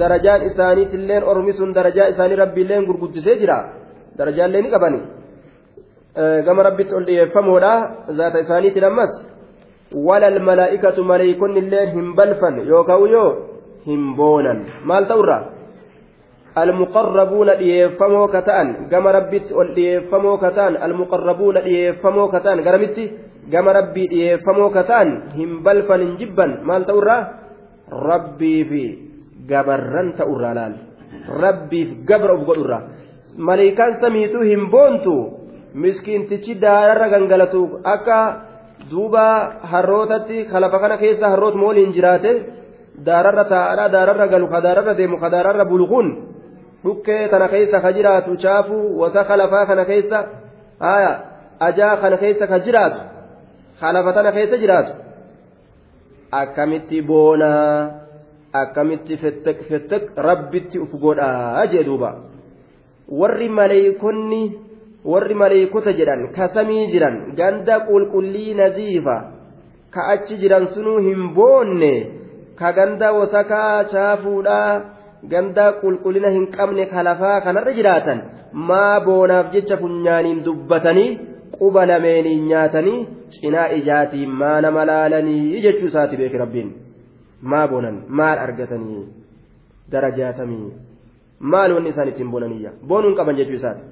[0.00, 3.58] درجان إسانيت اللين أرمس درجاء إساني ربي اللين قرقود سيجرا
[4.18, 5.00] درجان اللين قبني
[6.16, 7.72] gama rabbitti ol dhiyeeffamuudha
[8.18, 9.12] zaata isaaniitiin ammas
[9.92, 13.30] walal malaa'ikatu maleeykonni illee hin balfan yookaan yoo
[13.86, 15.36] hin boonan maal ta'urra
[16.62, 21.60] almuqarrabuuna dhiyeeffamoo ka ta'an gama rabbitti ol dhiyeeffamoo ka ta'an almuqarrabuuna
[23.50, 27.16] gama rabbii dhiyeeffamoo ka ta'an hin balfan hin jibban maal ta'urra
[28.10, 28.70] rabbiif
[29.48, 30.74] gabarran ta'urraa laal
[31.42, 32.78] rabbiif gabra of godhurra
[33.38, 35.16] maleeykaan samiituu hin boontu.
[35.76, 38.18] miskiintichi daararra gangalatu akka
[38.90, 39.24] duuba
[39.72, 42.32] harrootatti kalafa kana keessa harroot mooliin jiraate
[43.06, 46.08] daararra taa'adha daararra galu ka daararra deemu ka daararra bulu kun
[46.84, 50.18] dhukkee tana keessa ka jiraatu chaafuu wasa kalafaa kana keessa
[51.68, 53.15] ajaa kana keessa ka jiraatu
[53.80, 54.92] kalafa tana keessa jiraatu.
[56.40, 57.90] Akkamitti boonaa
[58.52, 62.10] akkamitti fettek fettek rabbitti uf godhaa jee duuba.
[63.20, 64.42] Warri maleeykonni
[65.12, 69.16] warri maleekota jedhan ka samii jiran ganda qulqullii naziifa
[69.94, 71.92] ka achi jiran sunuu hin boonne
[72.58, 74.72] ka ganda wasakaa chaafuudhaa
[75.32, 78.18] ganda qulqullina hin qabne ka lafaa kanarra jiraatan
[78.70, 81.10] maa boonaaf jecha funyaaniin dubbatanii
[81.58, 83.06] quba lameeniin nyaatanii
[83.36, 86.70] cinaa ijaatiin maana malaalanii jechuu isaati beeki rabbiin
[87.52, 89.04] maa bonan maal argatanii
[89.92, 90.72] darajaatamii
[91.40, 93.82] maal wanni isaan ittiin bonaniyya boonuun qaban jechuu isaati.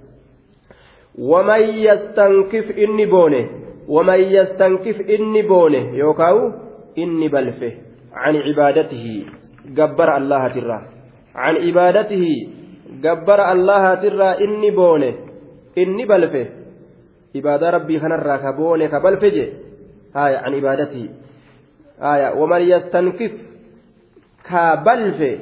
[1.31, 3.41] waman yastankif inni boone
[3.89, 6.53] waman yastankif inni boone yookaawu
[7.05, 7.71] inni balfe
[8.17, 9.15] can cibaadatihi
[9.79, 10.83] gabbara allahatirraa
[11.39, 12.35] can cibaadatihi
[13.07, 15.15] gabbara allahatirraa inni boone
[15.77, 16.64] inni balfe.
[17.34, 19.48] ترى إني بونه إني بلفه عبادة ربي خنرا كبونه كبلفجه
[20.16, 21.10] هاي عن عبادته
[22.02, 23.32] آية ومن يستنكف
[24.50, 25.40] كبلفه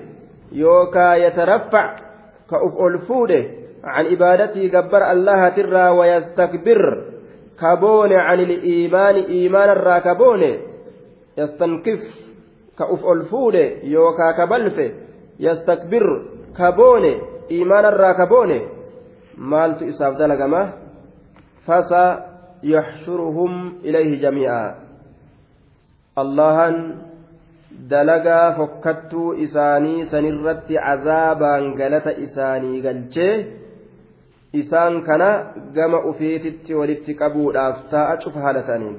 [0.52, 1.95] يوكا يترفع
[2.50, 3.45] كأف ألفوده
[3.84, 7.04] عن عبادته جبر الله ترى ويستكبر
[7.62, 10.58] كبون عن الإيمان إيمان الراكبون
[11.38, 12.00] يستنكف
[12.80, 14.91] كأف الفود يوكا كبلف
[15.39, 16.26] يستكبر
[16.58, 17.21] كبون
[17.52, 18.62] إيمان الراكبون
[19.38, 20.73] مالت إساف دلقمة
[21.66, 23.53] فسيحشرهم
[23.85, 24.75] إليه جميعا
[26.18, 26.77] اللهن
[27.90, 33.35] dalagaa fokkattuu isaanii sanirratti cazaabaan galata isaanii galchee
[34.61, 35.31] isaan kana
[35.77, 38.96] gama ufiititti walitti qabuudhaaf taa'a cufa haala ta'aniin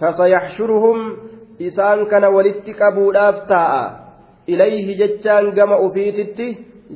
[0.00, 0.98] fasayaxshuruhum
[1.68, 3.84] isaan kana walitti qabuudhaaf taa'a
[4.54, 6.48] ilayhi jechaan gama ufiititti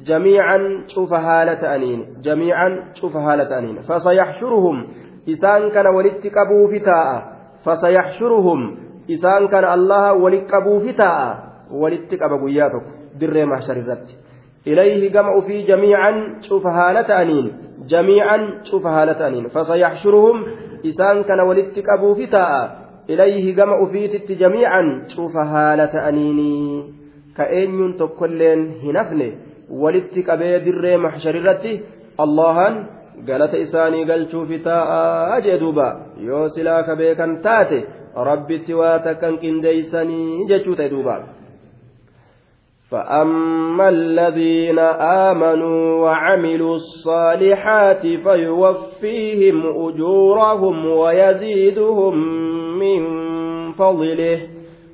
[0.08, 4.76] jamiican cufa haala ta'aniin jamiican cufa haala ta'aniin fasayaxshuruhum
[5.26, 7.16] isaan kana walitti qabuufi taa'a
[7.64, 8.60] fasayaxshuruhum
[9.08, 11.28] isaan kana allaha walitti qabuufi taa'a
[11.82, 14.16] walitti qaba guyyaa tokko dirree mahsharirratti
[14.64, 16.16] ilayhi gama ufii jamiican
[16.48, 17.46] cufa haala ta'aniin
[17.92, 20.44] jamiican cufa haala ta'aniin fasayaxshuruhum
[20.90, 22.62] isaan kana walitti qabuufi taa'a
[23.08, 26.84] ilayhi gama ufiititti jamiican cufa haala ta'aniinii
[27.36, 29.28] ka eenyuun tokkolleen hin hafne
[29.82, 31.72] walitti qabee dirree mahsharirratti
[32.18, 32.74] allahan
[33.26, 35.86] galata isaanii galchuufi taa'a jee duuba
[36.28, 37.78] yoo silaa ka beekan taate
[38.30, 41.20] rabbitti waa takkan qindeeysanii jechuu ta'e duuba
[42.90, 44.78] فأما الذين
[45.28, 52.14] آمنوا وعملوا الصالحات فيوفيهم أجورهم ويزيدهم
[52.78, 53.00] من
[53.72, 54.40] فضله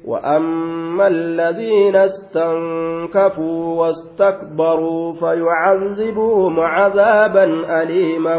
[0.04, 7.44] وأما الذين استنكفوا واستكبروا فيعذبهم عذابا
[7.82, 8.36] أليما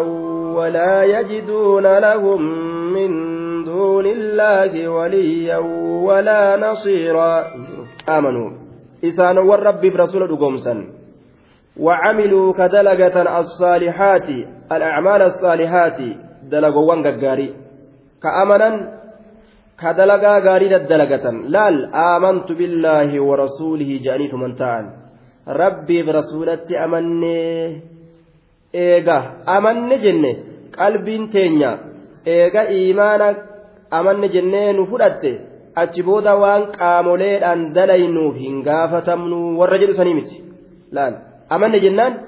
[0.57, 2.41] ولا يجدون لهم
[2.93, 3.09] من
[3.63, 5.57] دون الله وليا
[6.07, 7.43] ولا نصيرا
[8.09, 8.49] آمنوا.
[9.01, 10.97] isaanowwan rabbiif rasuula dhugoomsan
[11.79, 14.29] وعملوا كدلجة الصالحات
[14.71, 15.99] الأعمال الصالحات
[16.51, 17.53] دلجوان غاري
[18.23, 18.69] كأمنا
[19.80, 21.76] كدلجا غاري دلجة لال
[22.14, 24.86] آمنت بالله ورسوله جانيت من تعال
[25.60, 27.36] ربي برسولتي أمني
[28.74, 29.18] إيغا
[29.56, 30.32] أمني جنة
[30.78, 31.72] قلبين تينيا
[32.26, 33.28] إيغا إيمانا
[33.98, 35.24] أمني جنة نفرت
[35.80, 40.36] achi booda waan qaamoleedhaan dalaynuuf hin gaafatamnu warra jedhu sanii miti
[40.96, 41.14] laal
[41.54, 42.18] amanne jennaan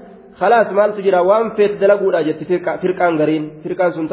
[0.40, 2.44] khalaas maaltu jira waan feet dalaguudha jetti
[2.82, 4.08] firqaan gariin firqaan sun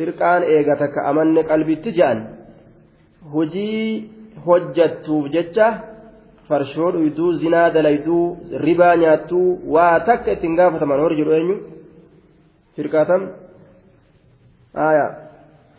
[0.00, 2.24] firqaan eega takka amanne qalbitti je'an
[3.34, 3.84] hojii
[4.46, 5.68] hojjattuuf jecha
[6.48, 8.24] farshoo dhuyduu zinaa dalayduu
[8.66, 11.56] ribaa nyaattuu waa takka ittiin gaafataman warri jedhu eenyu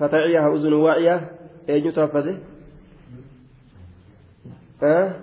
[0.01, 1.29] فتعيها أذن واعية
[1.69, 2.37] أين تحفظه
[4.81, 5.19] ها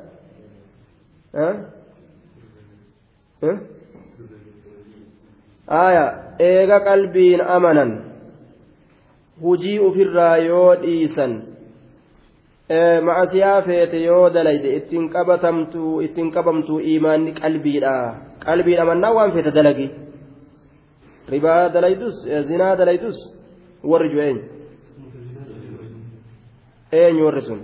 [1.34, 1.70] ها
[3.42, 3.60] ها
[5.70, 6.06] آية
[6.40, 8.07] إيغا قلبين أمنا
[9.42, 11.32] hujii ofirraa yoo dhiisan
[13.06, 17.94] macasiyaa feete yoo dalayde ittiin qabatamtu ittiin qabamtu imaanni qalbiidha
[18.46, 19.86] qalbiidha mannaa waan feete dalagi
[21.32, 22.16] ribaa dalaydus
[22.48, 23.18] zinaa dalaydus
[23.90, 24.38] warri ju'een
[27.00, 27.60] eenyu warri sun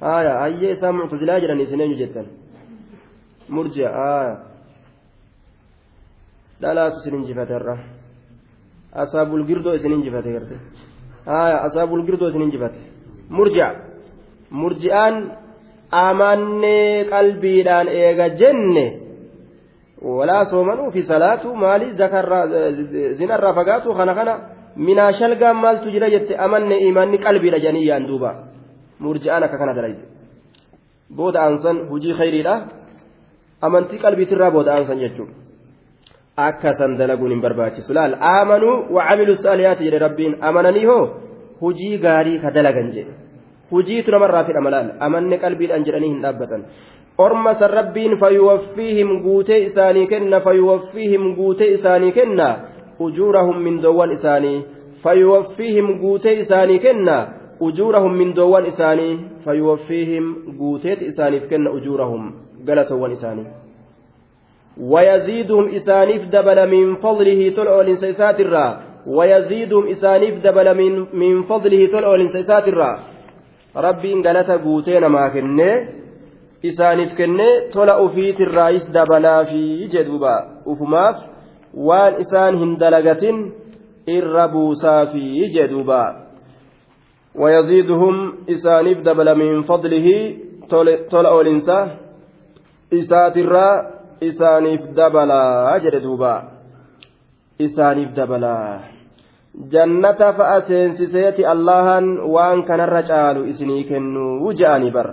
[0.00, 2.26] haya hayyee isaan muctazilaa jedhan isin eenyu jettan
[3.54, 4.34] murji'a haya
[6.62, 7.76] dhalaatu isin injifate irra
[9.02, 10.56] asaabul girdoo isin injifate garte
[11.26, 12.78] haya asaabul girdoo isin injifate
[13.38, 13.68] murji'a
[14.50, 15.14] murji'aan
[15.90, 18.86] amannee qalbiidhaan eega jenne
[20.02, 22.44] walaa soomanuu fi salaatu maali zakarraa
[23.18, 24.34] zinarraa fagaatu kana kana
[24.76, 28.30] minaa shalgaan maaltu jira jette amanne imaanni qalbiidha jedhanii yaan duuba
[29.00, 30.02] murji'aan akka kana dalayde
[31.16, 32.54] booda aansan hujii khayriidha
[33.66, 35.34] amantii qalbiitirraa booda aansan jechuudha
[36.48, 41.02] akka san dalaguun hin barbaachisu laal aamanuu wacamilu saaliyaati jedhe rabbiin amananii hoo
[41.62, 43.12] hujii gaarii ka dalagan jedhe
[43.72, 46.64] hujiitu namarraa fidhama laal amanne qalbiidhaan jedhanii hin dhaabbatan
[47.26, 52.48] orma san rabbiin fayuwaffiihim guutee isaanii kenna fayuwaffiihim guutee isaanii kenna
[53.08, 54.56] ujuurahum min doowwan isaanii
[55.04, 57.18] fayuwaffiihim guutee isaanii kenna
[57.60, 62.32] ujuurahum min doowwan isaanii fayuwaffiihim guuteet isaaniif kenna ujuurahum
[62.64, 63.46] galatoowwan isaanii
[64.78, 68.80] ويزيدهم إسانيف دبل من فضله تلعو لنسيسات الرا.
[69.06, 72.98] ويزيدهم إسانيف دبل من, من فضله تلعو لنسيسات الرا.
[73.76, 75.88] ربي إن قالت قوتين ما كنه
[76.64, 81.16] إسانيف كنه تلعو فيت الرئيس دبلا في جدوبا أفماف
[82.18, 83.54] isaan hin dalagatin
[84.06, 86.26] irra buusaa fi jedhuuba
[87.34, 90.16] wayaziiduhum isaaniif dabala min fadlihi
[91.10, 91.88] tola oolinsa
[92.90, 96.32] isaatirraa isaaniif dabalaa jedhe duuba.
[97.58, 98.80] Isaaniif dabalaa.
[99.72, 105.08] Jannata fa'a seensiseeti allahan waan kanarra caalu isinii kennuu je'anii bar.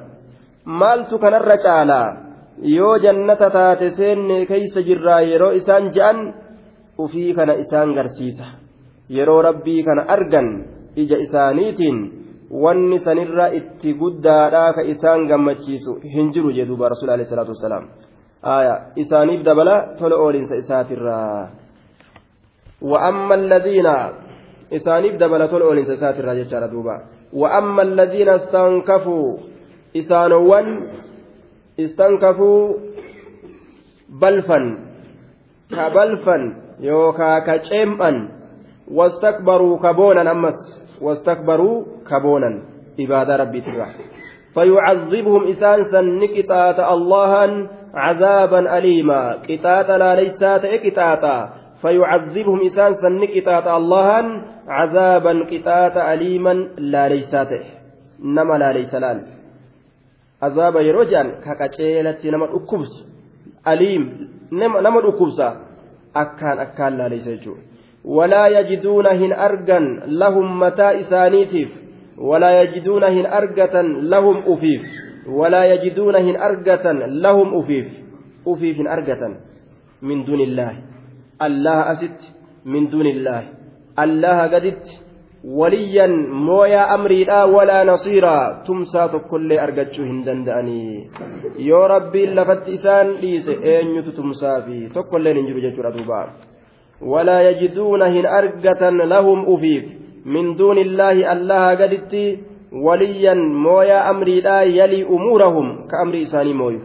[0.65, 2.07] Maaltu kanarra caalaa
[2.61, 6.33] yoo jannata taate seenne keeysa jirraa yeroo isaan je'an
[6.97, 8.45] ufii kana isaan garsiisa.
[9.09, 10.49] Yeroo rabbii kana argan
[10.95, 11.97] ija isaaniitiin
[12.51, 17.85] wanni sanirra itti guddaadhaa ka isaan gammachiisu hin jiru jedhuuba rasuul alayhi salaatu wassalaam.
[17.89, 18.16] aya
[18.95, 21.67] isaaniif dabala tola oolinsa isaatirraa
[22.81, 23.87] وأما الذين
[24.73, 27.01] إسانيف دبل طول أولين ساتر راجع دوبا
[27.33, 29.37] وأما الذين استنكفوا
[29.97, 30.67] إسانوان
[31.79, 32.73] استنكفوا
[34.09, 34.59] بلفا
[35.71, 36.37] كبلفا
[36.77, 38.29] yookaa ka ceem'an
[38.85, 40.61] wastakbaruu kaboonan ammas
[41.01, 42.61] wastakbaruu kaboonan
[43.01, 43.87] ibaadaa rabbiitirra
[44.53, 47.45] فيعذبهم إسان سن قطاة اللها
[47.97, 49.21] عذابا أليما.
[49.49, 51.23] قطاة لا ليسات قطاة
[51.81, 54.19] فيعذبهم إسان سن قطاة اللها.
[54.67, 56.53] عذابا قطاة أليما
[56.93, 57.51] لا ليسات
[58.35, 59.19] نما لا ليس لال
[60.41, 62.93] عذاب يرجان كاكاتشيلة نما أكبس.
[63.67, 64.03] أليم
[64.51, 65.67] نما أكبسا.
[66.13, 67.61] akkaan akkaan laaleysa jechuudha
[68.17, 69.87] walaa yajiduuna hin argan
[70.21, 71.69] lahum mataa isaaniitiif
[72.29, 74.87] walaa yajiduuna hin argatan lahum ufiif
[75.27, 77.87] walaa yajiduuna hin argatan lahum ufiif
[78.45, 79.35] ufiif hin argatan
[80.01, 80.77] min duunillaahi
[81.39, 82.33] allaha asitti
[82.65, 83.47] min duunillaahi
[84.05, 84.99] allaha gaditti
[85.59, 91.11] waliyyan mooyaa amriidhaa walaa nasiiraa tumsaa tokkollee argachuu hin danda'anii
[91.69, 96.21] yoo rabbiin lafatti isaan dhiise eenyutu tumsaa fi tokkolleen hin jiru jechuudha duuba
[97.13, 99.89] walaa yajiduuna hin argatan lahum ufiif
[100.25, 101.25] min duuni illaahi
[104.79, 106.81] yalii umuurahum ka amrii isaanii mooyu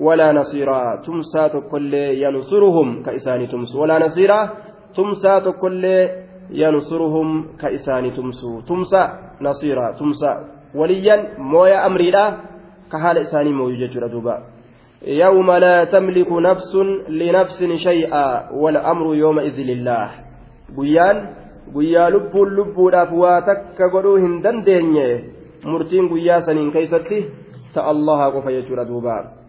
[0.00, 4.48] walaa nasiiraa tumsaa tokkollee yansuruhum ka isaanii tumsu walaa nasiiraa
[4.94, 6.10] tumsaa tokkollee
[6.50, 10.36] yansuruhum ka isaanii tumsu tumsa nasiiraa tumsa
[10.74, 12.36] waliyyan mooyaa amriidhaa
[12.88, 14.42] ka haala isaanii mooyu jechuudha duuba
[15.06, 16.74] يوم لا تملك نفس
[17.08, 20.10] لنفس شيئا والأمر يومئذ لله
[20.76, 21.18] guyyaan
[21.74, 25.35] guyyaa lubbuun lubbuudhaaf waa takka godhuu hin dandeenye
[25.65, 27.25] murtiin guyyaa saniin keeysatti
[27.73, 29.41] ta allaha qofa jechuudha duuba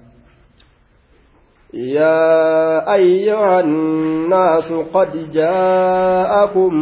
[1.72, 6.72] يا أيها الناس قد جاءكم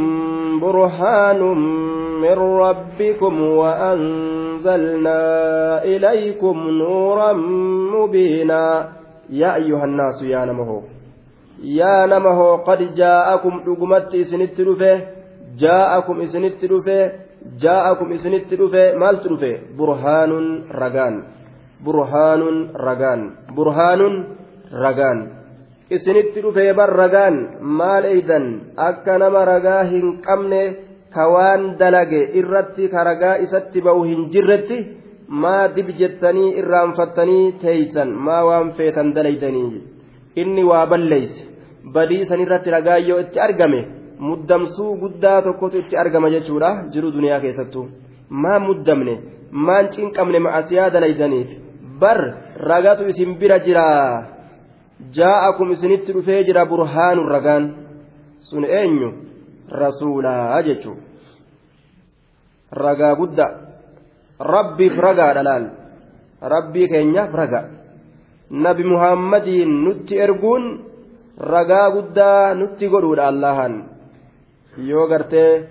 [0.61, 1.41] برهان
[2.21, 5.21] من ربكم وأنزلنا
[5.85, 7.33] إليكم نورا
[7.95, 8.89] مبينا
[9.31, 10.83] يا أيها الناس يا نمه
[11.63, 15.01] يا نمه قد جاءكم رقمت إسنت رفه
[15.59, 17.13] جاءكم إسنت رفه
[17.64, 20.48] jaa'akum isinitti dhufe maaltu dhufe burhaanun
[20.82, 21.16] ragaan
[21.86, 23.22] burhaanun ragaan
[23.56, 24.16] burhaanun
[24.84, 25.20] ragaan
[25.90, 27.36] isinitti dhufe bar ragaan
[27.80, 28.46] maal eeydan
[28.90, 30.64] akka nama ragaa hin qabne
[31.16, 34.78] ka waan dalage irratti ka ragaa isatti ba'u hin jirretti
[35.42, 39.84] maa dib jettanii irraanfattanii teeysan maa waan feetan dalaydanii
[40.42, 41.42] inni waa balleeyse
[41.96, 43.82] badii san irratti ragaa itti argame
[44.20, 47.90] muddamsuu guddaa tokkotu itti argama jechuudha jiru duniyaa keessattuu.
[48.30, 49.16] Maa muddamne?
[49.52, 51.50] Maan cinqabne ma'asiyaa dalaydaniif
[52.00, 52.20] bar
[52.70, 54.24] ragatu isin bira jiraa
[55.18, 57.74] jaa'akum isinitti dhufee jira burhaanu ragaan.
[58.40, 59.14] Sun eenyu?
[59.70, 60.98] Rasuulaa jechuu
[62.72, 63.52] ragaa guddaa.
[64.40, 65.66] Rabbiif ragaadha laal
[66.42, 67.62] rabbii keenyaaf raga.
[68.52, 70.66] Nabi muhammadiin nutti erguun
[71.40, 73.95] ragaa guddaa nutti godhuudha allahan
[74.78, 75.70] yoo gartee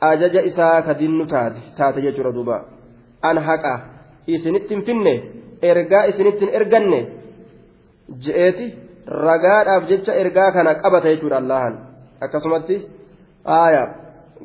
[0.00, 2.64] ajaja isaa kadinnu taate taate jechuudha duuba.
[3.22, 3.72] An haqa
[4.26, 5.14] isinitti hin finne
[5.62, 7.00] ergaa isinitti hin erganne
[8.24, 8.66] je'eeti
[9.06, 11.74] ragaadhaaf jecha ergaa kana qabata jechuudha allahan.
[12.20, 12.76] Akkasumatti
[13.44, 13.82] aaya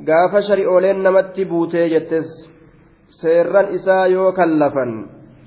[0.08, 2.28] gaafa shari'ooleen namatti buutee jettes
[3.22, 4.92] seerran isaa yoo kallafan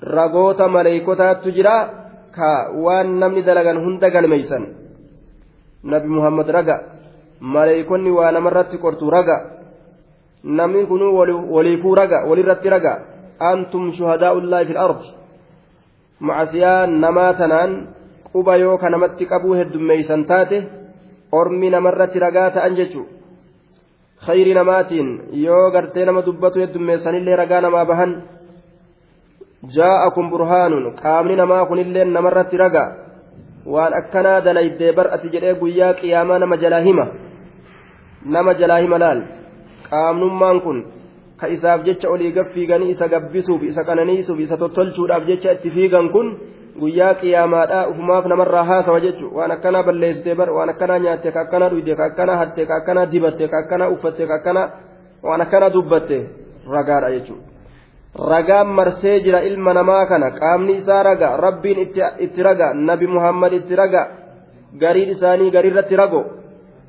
[0.03, 1.77] ragoota maleeykotaattu jira
[2.31, 2.51] ka
[2.85, 4.65] waan namni dalagan hunda galmeeysan
[5.83, 6.77] nabi muhammad raga
[7.41, 9.37] maleeykonni waa namarratti qortu raga.
[10.45, 11.17] Namni kunuu
[11.55, 12.95] waliifuu raga walirratti raga.
[13.41, 15.09] Antum shuhadaa'ullaahi fil ardi
[16.21, 17.73] macasiyaa namaa tanaan
[18.33, 20.59] quba yoo ka namatti qabuu heddummeeysan taate
[21.33, 23.07] ormi namarratti ragaa ta'an jechuu
[24.27, 25.09] khayri namaatiin
[25.45, 28.13] yoo gartee nama dubbatu heddummeessanillee ragaa namaa bahan
[29.77, 32.85] jaa'akum burhaanun qaamni namaa kunillee namarratti raga.
[33.67, 37.07] Waan akkanaa dalaydee bar'ati jedhee guyyaa qiyaamaa nama jalaa hima
[38.25, 39.21] nama jalaa hima laal.
[39.91, 40.79] Qaamnummaan kun
[41.41, 46.11] ka isaaf jecha olii gab fiiganii isa gabbisuuf isa qananiisuuf isa tottolchuudhaaf jecha itti fiigan
[46.15, 46.29] kun
[46.81, 51.71] guyyaa qiyaamaadhaa ufumaaf namarraa haasawa jechuun waan akkanaa balleessitee bar waan akkanaa nyaatte ka akkanaa
[51.71, 54.67] dhuyde ka akkanaa hatte ka akkanaa dibatte ka akkanaa uffatte ka akkanaa
[55.23, 56.19] waan akkanaa dubbatte
[56.75, 57.47] ragaadha jechuudha.
[58.33, 61.79] ragaan marsee jira ilma namaa kana qaamni isaa raga rabbiin
[62.25, 64.03] itti raga nabi muhammad itti raga
[64.83, 66.23] gariin isaanii gariirratti rago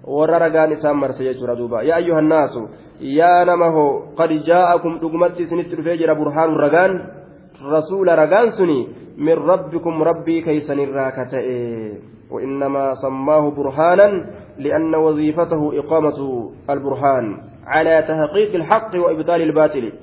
[0.04, 1.84] warra ragaan isaan marse jechuudha duuba.
[1.84, 2.70] Yaa ayyuhannaasu
[3.00, 6.94] yaa nama hoo qad jaa'akum dhugumatti isinitti dhufee jira burhaanu ragaan.
[7.60, 8.88] Rasuula ragaan suni
[9.20, 11.48] من ربكم ربي كيسن الراكتئ
[12.32, 14.26] وإنما سماه برهانا
[14.58, 17.38] لأن وظيفته إقامة البرهان
[17.68, 19.94] على تحقيق الحق وإبطال الباطل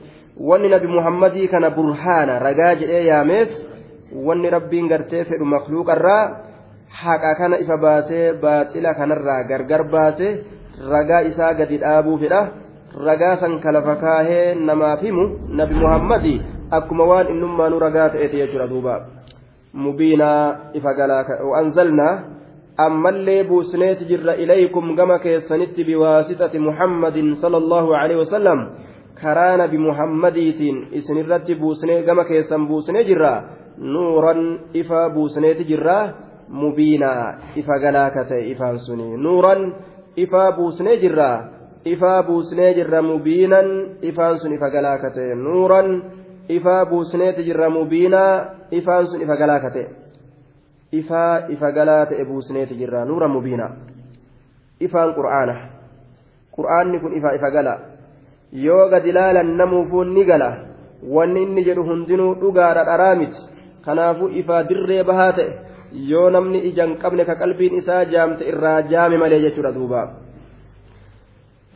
[0.40, 3.48] وأن نبي محمد كان برهانا رجاج يا ميت
[4.14, 6.36] وأن ربي غرتي في المخلوق الرا
[6.90, 10.32] haqa kana ifa baasee baaxila kanarraa gargar baasee
[10.92, 12.40] ragaa isaa gadi dhaabuufidha
[13.08, 15.24] ragaa san kalafa kaahee namaaf himu
[15.60, 18.94] nabi muhammadi akkuma waan innummaa nu ragaa ta'eeti jechuudha duuba.
[19.72, 21.24] Mubiinaa ifa galaa
[21.60, 22.14] anzalnaa
[22.86, 28.56] ammallee buusneeti jirra ilaykum gama keessanitti biwaasixati muhammadin sala allahu aleyhi
[29.20, 33.42] karaa nabi muhammadiitiin isinirratti buusnee gama keessan buusnee jirra.
[33.78, 39.16] Nuuran ifa buusneeti jirraa mubiinaa ifa galaa ka ta'e ifaan suni.
[39.16, 39.74] Nuuran
[40.16, 41.30] ifa buusnee jirra.
[41.84, 43.68] Ifaa buusnee jirra mubiinan
[44.02, 46.02] ifaan sun ifa galaa ka ta'e nuuran
[46.48, 49.86] ifaa buusneeti jirra mubiinaa ifaan sun ifa galaa ka ta'e
[50.92, 53.70] ifaa ifa galaa ta'e buusneeti jirra nuura mubiinaa
[54.80, 55.54] ifaan qur'aana.
[56.56, 57.74] Qur'aanni kun ifa ifa gala.
[58.52, 60.50] Yoo gad ilaalan namuufuun ni gala.
[61.06, 63.40] Wanni inni jedhu hundinuu dhugaadha dharaa miti.
[63.84, 65.50] Kanaafuu ifaa dirree bahaa ta'e
[66.10, 70.06] yoo namni ija hin qabne ka qalbiin isaa jaamte irraa jaame malee jechuudha duuba.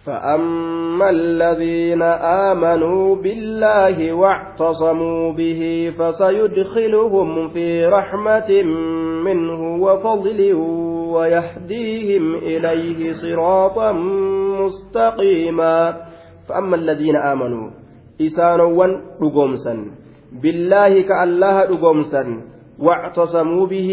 [0.07, 2.03] فأما الذين
[2.49, 8.63] آمنوا بالله واعتصموا به فسيدخلهم في رحمة
[9.25, 10.53] منه وفضل
[11.15, 13.93] ويهديهم إليه صراطا
[14.61, 15.97] مستقيما
[16.49, 17.71] فأما الذين آمنوا
[18.21, 18.87] إسانوا
[19.23, 19.75] رقمسا
[20.43, 22.50] بالله كالله رقمسا
[22.81, 23.91] واعتصموا به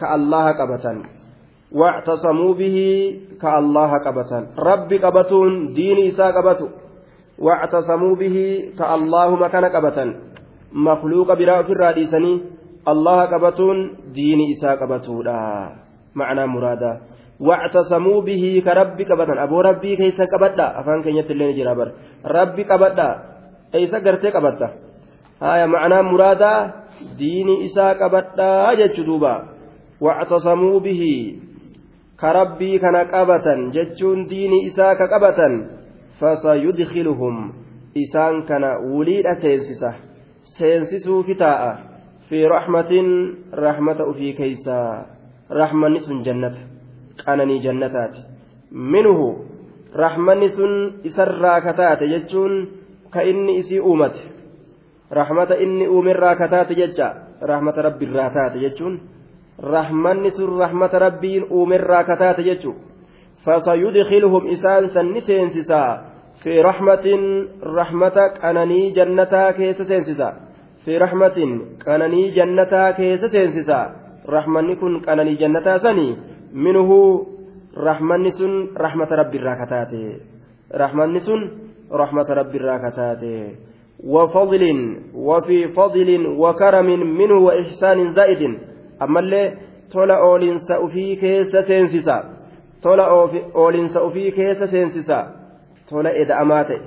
[0.00, 0.86] كالله قبة
[1.72, 2.76] واعتصموا به
[3.42, 6.68] كالله قبة رب قبتون دين إساء قبتو
[7.38, 8.36] واعتصموا به
[8.78, 9.98] كالله مكان قبة
[10.72, 12.34] مخلوق براء في الراديسني
[12.88, 13.76] الله قبتون
[14.14, 15.22] دين إساء قبتو
[16.14, 16.92] معنى مرادا.
[17.40, 21.88] واعتصموا به كرب قبة أبو ربي كيسا قبتا أفان كن يتلين جرابر.
[22.26, 23.08] ربي قبتا
[23.74, 24.68] أيسا قرتي قبتا
[25.42, 26.54] هاي معنى مرادا.
[27.18, 29.34] دين إساء قبتا جتشدوبا
[30.00, 31.02] واعتصموا به
[32.20, 35.48] كربي كان قبتا جتشون دين إساء كقبتا
[36.20, 37.52] فسيدخلهم
[37.96, 39.94] إسان كان وليد سينسسة
[40.42, 41.62] سينسسوا فتاء
[42.28, 42.92] في رحمة
[43.54, 45.06] رحمة في كيسا
[45.48, 46.60] sun jannata
[47.24, 48.20] qananii jannataati.
[48.70, 49.48] Minhu
[49.94, 52.68] rahmanni sun isarraa kataate jechuun
[53.10, 54.20] ka inni isii uumate.
[55.10, 59.00] Rahmata inni uumerraa kataate jecha rahmata rabbiirraa taate jechuun
[59.62, 62.76] rahmanni sun rahmata rabbiin uumerraa kataate jechuun
[63.44, 65.90] fasayudkhiluhum isaan sanni seensisaa
[66.44, 70.34] fi rahmatin rahmata qananii jannataa keessa seensisaa
[70.84, 73.86] fi rahmatin qananii jannataa keessa seensisaa
[74.28, 76.18] rahmanni kun qananii jannataa sanii
[76.52, 76.98] minhu
[77.76, 80.20] rahmanni sun rahmata rabbiirraa kataate.
[80.70, 81.40] Rahmanni sun
[81.90, 83.34] rahmata rabbiirraa kataate
[84.04, 84.62] وفضل
[85.14, 86.86] وفي فضل وكرم
[87.18, 88.42] منه وإحسان زائد.
[89.02, 89.56] أما اللي
[89.90, 92.24] تولا أولين سأفي كيس سينسسا
[92.82, 93.04] تولا
[93.54, 95.34] أولين سأفي كيس سينسسا
[95.88, 96.80] تولا إذا أماتي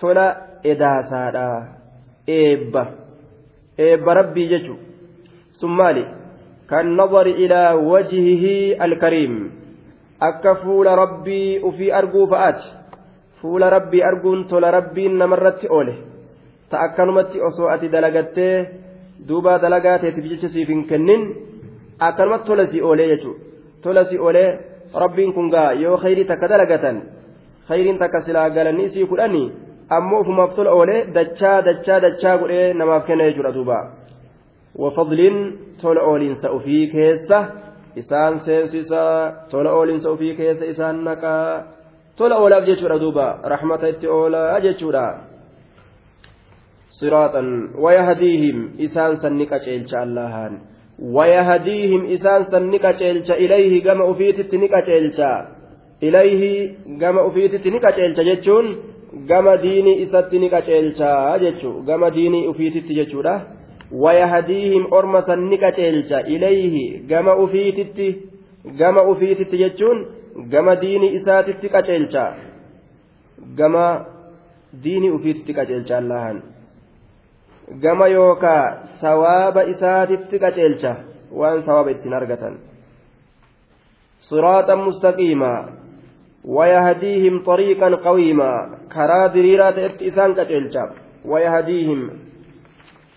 [0.00, 1.68] تولا إذا سادا.
[2.28, 2.86] إيبا
[3.80, 4.76] إيبا ربي ججو.
[5.60, 5.78] ثم
[6.70, 8.44] كالنظر إلى وجهه
[8.84, 9.62] الكريم.
[10.62, 12.81] fuula rabbii ufii arguu fa'aati
[13.42, 15.94] fuula rabbii arguun tola rabbiin namarratti oole.
[16.70, 18.56] Ta akkanumatti osoo ati dalagattee
[19.28, 21.22] duuba dalagaa teetiif jecha siif hin kennin
[21.98, 23.40] akkanumatti tola si oolee jechuudha.
[23.82, 24.58] Tola si oolee
[24.94, 27.02] rabbiin kun gaa yoo khayrii takka dalagatan
[27.68, 29.52] khayriin takka silaa galanii isii kudhanii
[29.96, 33.78] ammoo ufumaaf tola oolee dachaa dachaa dachaa godhee namaaf kenna jechuudha duuba.
[34.78, 37.44] wafadliin tola ooliinsa ufii keessa
[37.96, 41.62] isaan seensisaa tola ooliinsa ufii keessa isaan naqaa
[42.22, 43.26] tola oolaaf jechuudha duuba.
[43.54, 45.06] Rahmata itti oolaa jechuudha.
[46.98, 47.48] Siraatan
[47.84, 50.60] wayahdiihim isaan san ni qaceelcha allahaan
[51.16, 55.30] wayahdiihim isaan san ni qaceelcha ilayhi gama ufiititti ni qaceelcha.
[56.00, 56.52] Ilayhi
[57.02, 58.66] gama ufiititti ni qaceelcha jechuun
[59.26, 63.34] gama diinii isatti ni qaceelcha jechuu gama diinii ufiititti jechuudha.
[64.04, 68.08] Wayahdiihim orma san ni qaceelcha ilayhi gama ufiititti
[68.78, 72.34] gama ufiititti jechuun جتون جما ديني إساتتي كتيلجا
[73.56, 74.06] جما
[74.72, 76.42] ديني أفيتتي كتيلجا اللهن
[77.70, 82.56] جما يوكا ثواب إساتتي كتيلجا وأن ثواب التنرجة
[84.18, 85.68] صراطا مستقيما
[86.44, 90.90] ويهديهم طريقا قويما كرا دريرات إسان كتيلجا
[91.24, 92.10] ويهديهم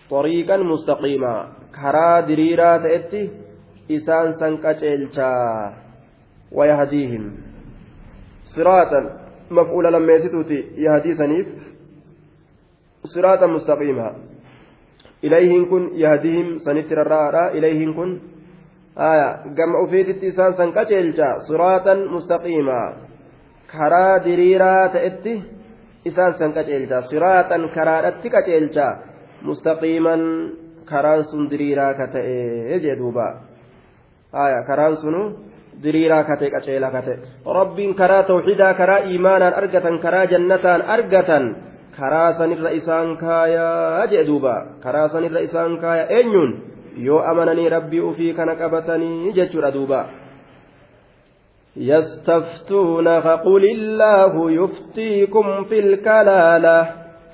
[0.10, 3.30] طريقا مستقيما كرا دريرا تأتي
[3.92, 5.85] إسان سنكتشيلشا
[6.55, 7.33] ويهديهم
[8.45, 9.01] صراطا
[9.51, 11.47] مفعول لما يستوتي يهدي سنيف
[13.05, 14.17] صراطا مستقيما
[15.25, 18.11] إليهم كن يهديهم سنتر الرارا إليهم كن
[18.99, 19.29] آية
[19.59, 22.97] جمع فيت إسان سنكتشيلشا صراطا مستقيما
[23.73, 25.43] كرا دريرا تأتي
[26.07, 29.11] إسان سنكتشيلشا صراطا كرا تكتشيلشا
[29.43, 30.21] mustaqiiman
[30.85, 33.27] karaan sun diriiraa ka ta'e jee duuba
[34.33, 35.23] haya karaan sunu
[35.84, 37.18] diriiraa ka ta'e qaceelaa ka ta'e
[37.60, 41.46] rabbiin karaa tawxiidaa karaa iimaanaan argatan karaa jannataan argatan
[41.98, 46.52] karaa sanirra isaan kaayaa jee duuba karaa sanirra isaan kaaya eenyuun
[47.08, 50.02] yoo amananii rabbii ufii kana qabatanii jechuudha duuba
[51.78, 56.82] يستفتونك قل الله يفتيكم في الكلاله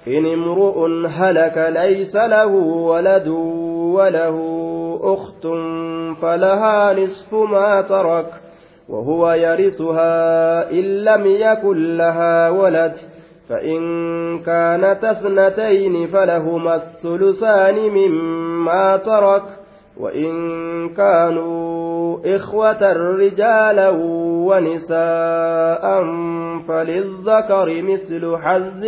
[0.07, 0.77] إن امرؤ
[1.07, 2.45] هلك ليس له
[2.91, 3.27] ولد
[3.97, 4.37] وله
[5.03, 5.45] أخت
[6.15, 8.25] فلها نصف ما ترك
[8.89, 12.93] وهو يرثها إن لم يكن لها ولد
[13.49, 13.79] فإن
[14.39, 19.43] كانت اثنتين فلهما الثلثان مما ترك
[19.99, 23.89] وإن كانوا إخوة رجالا
[24.47, 26.03] ونساء
[26.67, 28.83] فللذكر مثل حظ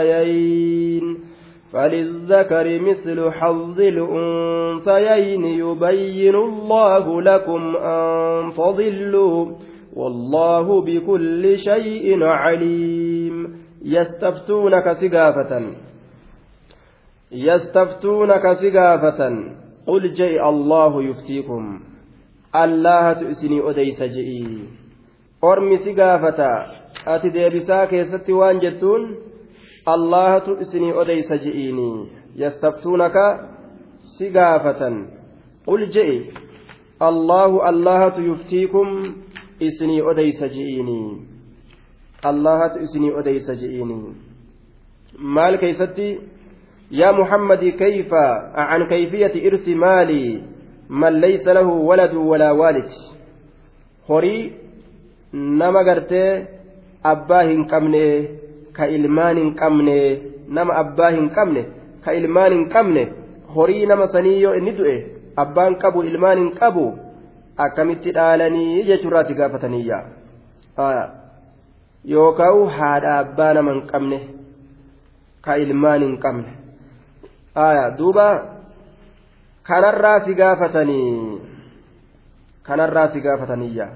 [0.00, 1.27] الأنثيين.
[1.72, 9.52] فللذكر مثل حظ الأنثيين يبين الله لكم أن تضلوا
[9.96, 13.58] والله بكل شيء عليم.
[13.84, 15.62] يستفتونك سقافة.
[17.32, 19.52] يستفتونك سقافة.
[19.86, 21.80] قل جاء الله يفتيكم.
[22.56, 24.58] الله تؤسني أديس جئي.
[25.44, 26.66] أرمي سقافة.
[27.06, 29.16] أتي ديبسا كيستي وان جتون؟
[30.60, 33.48] Isinii odeysa je'iini yastaftuunaka
[33.98, 35.06] si gaafatan
[35.66, 36.32] qul je'i
[37.00, 39.14] allahu allahatu yuftiikum
[39.60, 41.22] isinii odeysa je'iini
[42.22, 44.14] allahatu isinii odeysa je'iini
[45.18, 46.20] maal keeysatti
[46.90, 48.14] يا محمد كيف
[48.54, 50.40] عن كيفية إرث مالي
[50.88, 52.88] من ليس له ولد ولا والد
[55.32, 56.46] nama gartee
[57.04, 58.04] abbaa hin qabne
[58.78, 59.96] ka ilmaan hin qabne
[60.58, 61.62] nama abbaa hin qabne
[62.04, 63.04] ka ilmaan hin qabne
[63.54, 64.96] horii nama sanii yoo inni du'e
[65.44, 66.84] abbaan qabu ilmaan hin qabu
[67.66, 69.98] akkamitti dhaalanii jechuurraati gaafataniyya
[72.14, 74.18] yookaan haadha abbaa nama hin qabne
[75.48, 76.50] ka ilmaan hin qabne
[77.98, 78.26] duuba
[79.70, 81.40] kanarraa si gaafatanii
[82.68, 83.88] kanarraa si gaafataniyya.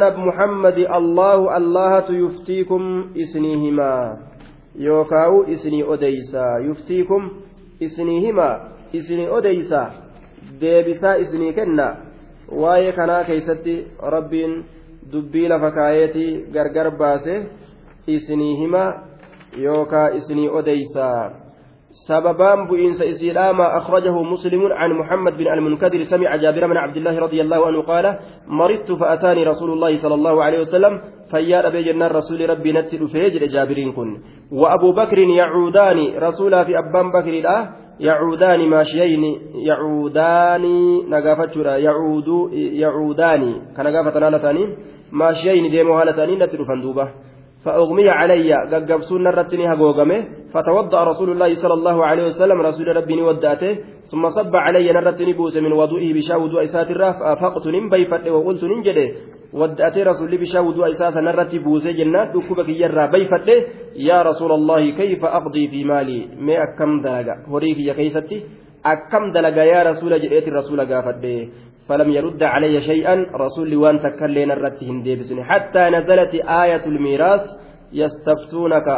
[0.00, 4.16] Nabi muhammadi allahu allahatu yuftiikum isinii himaa
[4.78, 7.30] yookaa'u isinii odeysa yuftiikum
[7.80, 8.60] isinii himaa
[8.92, 9.90] isinii odeysa
[10.60, 11.96] deebisaa isinii kenna
[12.62, 14.64] waa'ee kanaa keeysatti rabbiin
[15.12, 17.46] dubbii lafa kaayeetii gargar baase
[18.06, 18.92] isinii himaa
[19.56, 21.30] yookaa isinii odeysa
[21.90, 27.18] سببان بئنس إسيلا ما أخرجه مسلم عن محمد بن المنكدر سمع جابر بن عبد الله
[27.18, 32.10] رضي الله عنه قال مرضت فأتاني رسول الله صلى الله عليه وسلم فيا أبي جنان
[32.10, 34.20] رسول ربي نتل فيجر جابرين كن.
[34.52, 37.68] وأبو بكر يعودان رسولا في أبان بكر لا
[38.00, 39.22] يعودان ماشيين
[39.54, 40.64] يعودان
[41.10, 43.42] نقافتشرا يعود يعودان
[43.76, 44.76] كنقافة نالتاني
[45.12, 47.08] ماشيين ديمو هالتاني نتل فندوبة.
[47.64, 48.52] فأغمي علي
[48.90, 50.24] قبسون نرتني هقوقمه
[50.54, 53.78] فتوضأ رسول الله صلى الله عليه وسلم رسول ربي وداته
[54.10, 58.64] ثم صب علي نرتني بوس من وضوئه بشا وضوء إسات الرأف أفقت ننبي فت وقلت
[58.64, 59.08] ننجده.
[59.52, 63.48] ودأتي رسول بشا وضوء إسات نرتي بوس جنات دكوبك يرى بيفت
[63.96, 68.42] يا رسول الله كيف أقضي في مالي؟ ما أكم دلقا هريك يا كيستي
[68.86, 71.24] أكم دلقا يا رسول جئت الرسول قافت
[71.88, 73.14] فلم يرد علي شيئا.
[73.34, 77.44] رسول وان تكلين الرتهم ديبسني حتى نزلت آية الميراث
[77.92, 78.88] يستفتونك.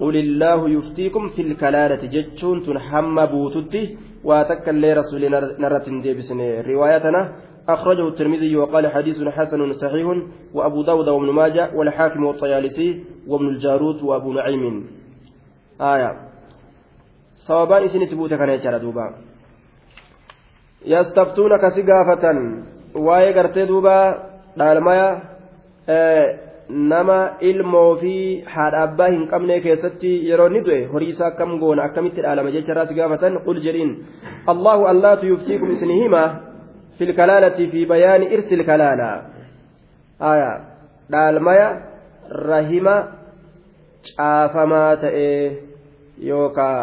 [0.00, 5.22] قل الله يفتيكم في الكلالة جتشون تنحم بوتتي واتكلي رسول
[5.58, 7.32] نرة ديبسني روايتنا
[7.68, 10.06] أخرجه الترمذي وقال حديث حسن صحيح
[10.54, 14.86] وأبو داود وابن ماجه والحاكم والطيالسي وابن الجارود وأبو نعيم.
[15.80, 16.10] آية.
[17.36, 19.14] صوابان إسن تبوت كان يجرى دوبا.
[20.84, 22.24] يستفتونك سقافة.
[22.94, 23.98] واي قرتي دوبا.
[24.56, 25.22] دالمايا.
[26.68, 28.14] Nama ilmoo fi
[28.54, 32.90] haadha abbaa hin qabne keessatti yeroo ni du'e horii isaa akkam goona akkamitti dhaalama jecharraas
[32.98, 33.92] gaafatan qul jedhiin.
[34.46, 36.22] Allahu allaatu yuftiikum isinii hima
[36.98, 39.08] fi lkalaalati fi bayaani irsi lkalaala
[40.32, 40.50] aya
[41.10, 41.68] dhaalmaya
[42.50, 42.96] rahima
[44.16, 45.30] caafamaa ta'e
[46.30, 46.80] yookaa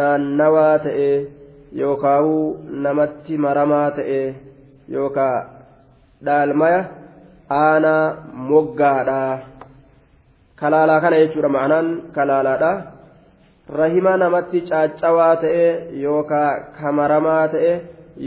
[0.00, 1.08] naannawaa ta'e
[1.82, 2.36] yookaawu
[2.86, 4.20] namatti maramaa ta'e
[4.96, 5.36] yookaa
[6.24, 6.84] dhaalmaya
[7.50, 8.16] aanaa
[8.50, 9.38] moggaadha
[10.56, 12.72] kalaalaa kana jechuudha ma'anaan kalaalaadha
[13.78, 15.66] rahima namatti caaccawaa ta'e
[16.04, 17.72] yookaa kamaramaa ta'e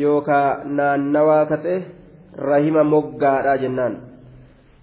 [0.03, 0.47] yookaa
[0.79, 1.77] naannawaa ta'e
[2.51, 3.95] rahima moggaadha jennaan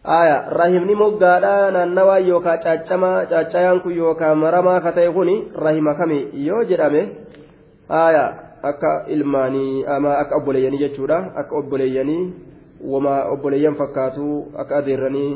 [0.04, 5.30] aya rahimni moggaadha naannawaa yookaa caaccamaa caaccayaan kun yookaa maramaa ka ta'e kun
[5.66, 7.02] rahima kami yoo jedhame
[7.88, 8.24] aya
[8.62, 12.22] akka ilmaanii ama akka obboleeyyanii jechuudha akka obboleeyyanii
[12.92, 15.32] wama obboleeyyan fakkaatu akka adeerranii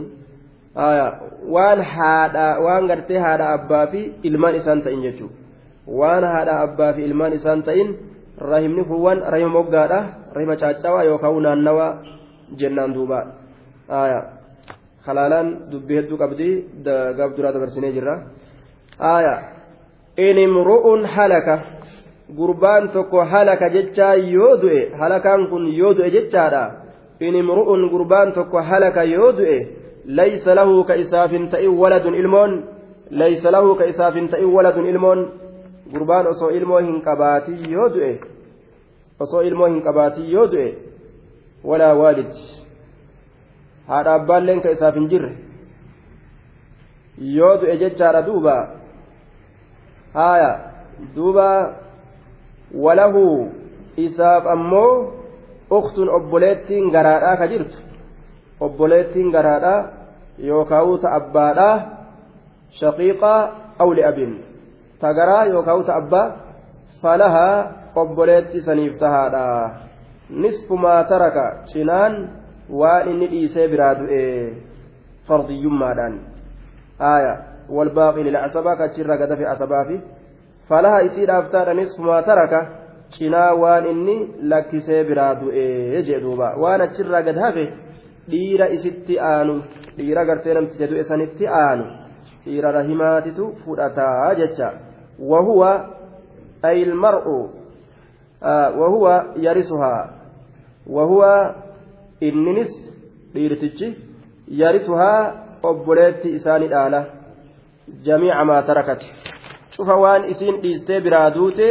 [1.55, 5.35] waan haadha waan gartee haadha abbaa fi ilmaan isaan ta'in jechuudha
[6.01, 7.97] waan haadha abbaa fi ilmaan isaan ta'in
[8.53, 10.01] rahimni kun waan rahima moggaadha
[10.37, 11.93] rahima caaccawaa yookaan naannawaa
[12.61, 13.21] jennaan duuba
[15.07, 16.49] kalaalaan dubbii hedduu qabdi
[17.19, 18.15] gaaf duraa dabarsinee jirra
[20.29, 21.55] inimru'un halaka
[22.37, 26.88] gurbaan tokko halaka jechaa yoo du'e halakaan kun yoo du'e jechaadha.
[27.21, 29.59] In imru'un gurbaan tokko halaka yoo du'e
[30.07, 32.53] laysa lahu ka isaaf hin ta'in waladun ilmoon
[33.11, 35.21] laysa lahu ka isaaf hin ta'in waladun ilmoon
[35.93, 38.13] gurbaan osoo ilmoo hin qabaatin yoo du'e
[39.21, 40.69] osoo ilmoo hin qabaatin yoo du'e
[41.65, 42.33] walaa waalid
[43.89, 45.33] haadha abbaalleen ka isaaf hin jirre
[47.37, 48.57] yoo du'e jechaadha duuba
[50.15, 50.51] haaya
[51.15, 51.49] duuba
[52.87, 53.25] walahu
[53.97, 55.18] isaaf ammoo
[55.71, 57.79] uktun obboleettiin garaadhaa ka jirtu
[58.61, 59.87] obboleettiin garaadhaa
[60.39, 61.77] yookaan ta abbaadhaa
[62.81, 63.41] shaqiiqaa
[63.79, 64.33] awli abin
[65.01, 66.33] ta garaa yookaan ta abbaa
[67.03, 67.57] falahaa
[67.95, 69.71] obboleetti saniif tahaadha
[70.31, 72.15] nisfu maa taraka cinaan
[72.71, 74.25] waan inni dhiisee biraa du'e
[75.29, 76.15] fardiyyummaadhaan
[77.13, 77.35] aaya
[77.77, 80.01] walbaaqi lilcasabaa kachirra gadafe asabaafi
[80.69, 82.67] falaha isiidhaaf taadha nisfu maa taraka
[83.17, 84.17] cinaa waan inni
[84.53, 87.65] lakkisee biraa du'e jee duuba waan achirraa gad hafe
[88.31, 89.55] dhiira isitti aanu
[89.99, 91.85] dhiira gartee namticha du'e sanitti aanu
[92.45, 94.69] dhiira rahimaatitu fudhataa jecha
[95.31, 95.71] wahuwa
[96.69, 97.39] ay ilmar'u
[98.81, 99.15] wahuwa
[99.47, 100.03] yarisuhaa
[100.97, 101.33] wahuwa
[102.29, 102.73] inninis
[103.35, 103.89] dhiirtichi
[104.61, 105.21] yarisuhaa
[105.71, 107.01] obboleetti isaani dhaala
[108.07, 109.03] jamiica maa tarakat
[109.77, 111.67] cufa waan isiin dhiistee biraa duute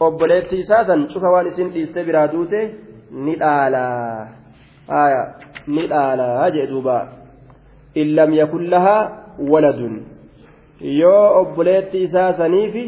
[0.00, 2.60] obboleetti isaasan cufa waan isiin dhiistee biraa duute
[3.26, 4.26] ni dhaalaa
[4.88, 5.22] aya
[5.66, 6.96] ni dhaalaa jee duuba.
[7.94, 9.02] In lam yakun lahaa
[9.50, 9.94] waladun.
[10.80, 12.84] Yoo obboleetti isaa saniifi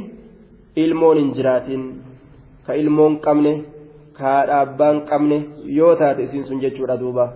[0.77, 1.83] ilmoon hin jiraatin
[2.67, 3.53] ka ilmoon qabne
[4.17, 5.39] ka haadha abbaan qabne
[5.79, 7.33] yoo taate isiin sun jechuudha duuba.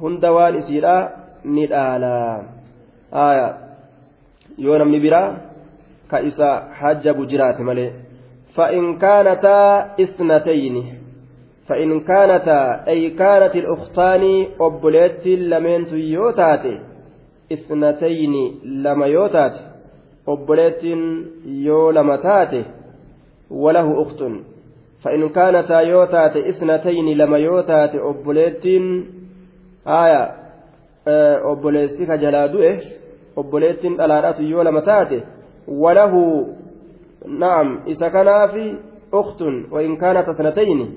[0.00, 0.96] Hunda waan isiidha
[1.44, 2.44] ni dhaalaa
[3.26, 3.48] aya
[4.58, 5.28] yoo namni biraa
[6.10, 6.48] ka isa
[6.80, 7.92] hajjabu jiraate malee
[8.56, 10.84] فإن كانتا إثنتين
[11.68, 16.80] فإن كانتا أي كانت الأختان أبوليت لمن يوتات
[17.52, 18.34] إثنتين
[18.64, 19.52] لما يوتات
[20.28, 20.84] أبوليت
[21.46, 22.64] يو لما تات
[23.50, 24.22] وله أخت.
[25.02, 28.66] فإن كانتا يوتات إثنتين لما يوتات أبوليت
[29.86, 30.34] آية
[31.52, 32.78] أبوليت كجلادوه
[33.38, 35.22] أبوليت الألارات يو لما تات
[35.68, 36.46] وله
[37.27, 38.75] نعم إذا كان في
[39.13, 39.41] أخت
[39.71, 40.93] وإن كانت سنتين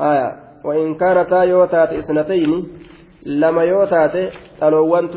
[0.00, 0.28] آية
[0.64, 2.68] وإن كانتا يوتات اثنتين
[3.26, 4.32] لما يوتات
[4.62, 5.16] ألوانت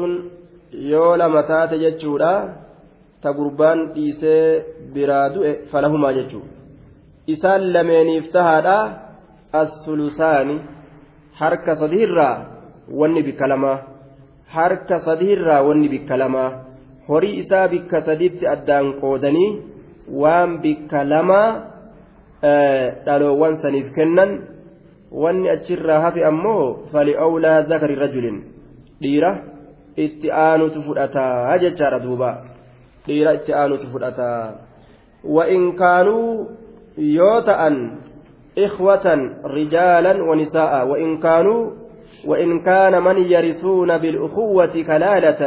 [0.75, 2.31] yoo lama taate jechuudha
[3.21, 6.49] ta gurbaan dhiisee biraa du'e falahumaa jechuudha
[7.33, 8.77] isaan lameeniif tahaadha
[9.61, 10.55] as-sulusaani
[11.41, 12.35] harka sadiirraa
[12.99, 13.77] wanni bikka lamaa
[14.57, 16.49] harka sadiirraa wanni bikka lamaa
[17.07, 19.49] horii isaa bikka sadiitti addaan qoodanii
[20.10, 21.48] waan bikka lamaa
[23.06, 24.30] dhaloowwan saniif kennan
[25.12, 28.42] wanni achirraa hafe ammoo fali awlaa zakari rajulin
[29.02, 29.30] dhiira
[29.96, 32.30] itti aanutu fudhataa jechaadha duuba
[33.06, 34.42] dhiira itti aanutu fudhataa
[35.24, 36.48] wa'in kaanuu
[36.96, 37.76] yoo ta'an
[38.56, 41.80] ikhwatan rijaalan wanisaa'a wa'in kaanuu
[42.26, 45.42] وإن كان من يرثون بالأخوة كلالة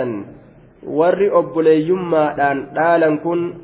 [0.83, 3.62] warri obboleeyyummaadhaan dhaalan kun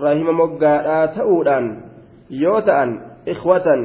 [0.00, 1.66] rahima moggaadhaa ta'uudhaan
[2.42, 2.90] yoo ta'an
[3.32, 3.80] ikhwatan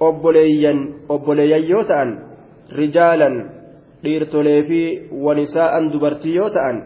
[0.00, 0.78] obboleeyyan
[1.14, 2.10] obboleeyyan yoo ta'an
[2.78, 3.34] rijaalan
[4.04, 4.80] dhiirtolee fi
[5.24, 6.76] wanisaa'an dubartii yoo ta'an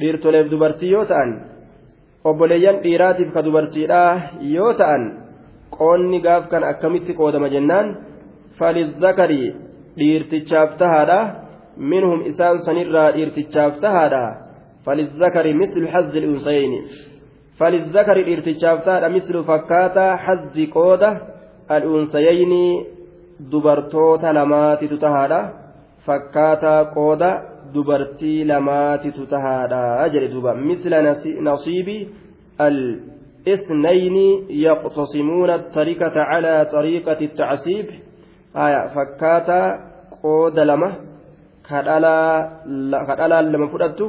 [0.00, 1.30] dhiirtoleef dubartii yoo ta'an
[2.24, 4.12] obboleeyyan dhiiraatiif ka dubartiidhaa
[4.56, 5.02] yoo ta'an
[5.76, 7.86] qoonni gaaf kan akkamitti qoodama jennaan
[8.58, 9.42] falizakari
[9.98, 11.20] dhiirtichaaf tahaadha
[11.92, 14.24] minhum isaan sanirraa dhiirtichaaf tahaadha
[14.86, 16.72] فللذكر مثل حظ الأنثيين
[17.62, 21.10] فللذكر الارتشافتان مثل فكاتا حظ قودة
[21.70, 22.84] الأنثيين
[23.40, 25.40] دبرتوتا لماتي تتهادا
[26.06, 27.30] فكاتا قودة
[27.74, 30.04] دبرتي لماتي تتهادا.
[30.04, 30.92] أجل دوبا مثل
[31.48, 31.88] نصيب
[32.60, 34.16] الإثنين
[34.50, 37.86] يقتسمون الطريقة على طريقة التعصيب
[38.56, 39.60] آية فكاتا
[40.22, 40.92] قودة لما
[41.68, 44.06] kadhalaa lama fudhattu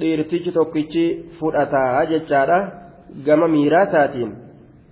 [0.00, 1.04] dhiirtichi tokkichi
[1.38, 2.58] fudhataa jechaadha
[3.26, 3.86] gama miiraa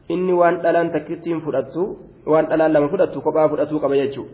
[0.08, 1.82] inni waan dhalaan takkittiin fudhattu
[2.26, 4.32] waan dhalaan lama fudhattu kophaa fudhatuu qaba jechuudha.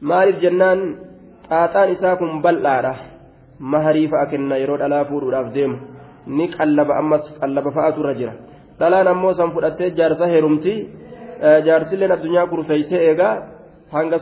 [0.00, 0.80] Maaliif jennaan?
[1.48, 2.94] Xaaxaan isaa kun bal'aadha.
[3.58, 5.76] Maharii fa'a kenna yeroo dhalaa fuudhuudhaaf deemu.
[6.26, 8.34] Ni qallaba ammas qallaba fa'aatu irra jira.
[8.78, 10.78] Dhalaan ammoo san fudhattee jaarsa heerumtii
[11.66, 13.34] jaarsilleen addunyaa kurfeeysee eegaa.
[13.92, 14.18] Hanga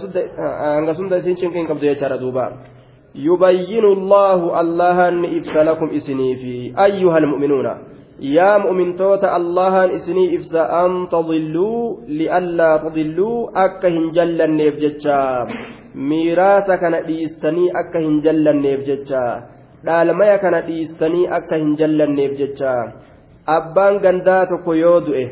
[0.94, 2.52] sunda isiin cinqii hin qabdu jechaadha duuba.
[3.14, 7.91] Yubayyinu allaahu allahanni ibsa lakum isiniifi ayyuha almu'minuuna
[8.22, 15.16] yaa mu'mintoota allahan isinii ibsa an tadilluu li'allaa tadilluu akka hin jallanneef jecha
[16.10, 19.22] miiraasa kana dhiistanii akka hin jallanneef jecha
[19.88, 22.74] dhaalmaya kana dhiistanii akka hin jallanneef jecha
[23.56, 25.24] abbaan gandaa tokko yoo du'e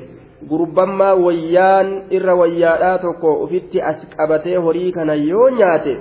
[0.50, 5.96] gurbammaa wayyaan irra wayyaadhaa tokko ufitti as qabatee horii kana yoo nyaate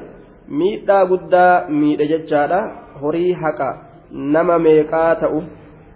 [0.64, 2.66] miidhaa guddaa miidhe jechaadha
[3.06, 3.72] horii haqa
[4.36, 5.46] nama meeqaa ta'u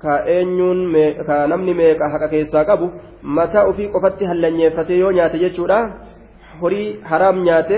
[0.04, 0.80] ka eenyuun
[1.28, 2.92] ka namni meeqa haqa keessaa qabu
[3.38, 5.80] mataa ofii qofatti hallanyeeffatee yoo nyaate jechuudha.
[6.62, 7.78] Horii haraam nyaate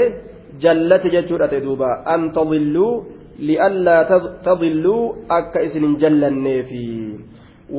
[0.64, 1.90] jallate jechuudha ta'e duuba.
[2.14, 3.06] An tadilluu
[3.50, 4.02] li'allaa
[4.48, 6.86] tadilluu akka isin hin jallanneefi.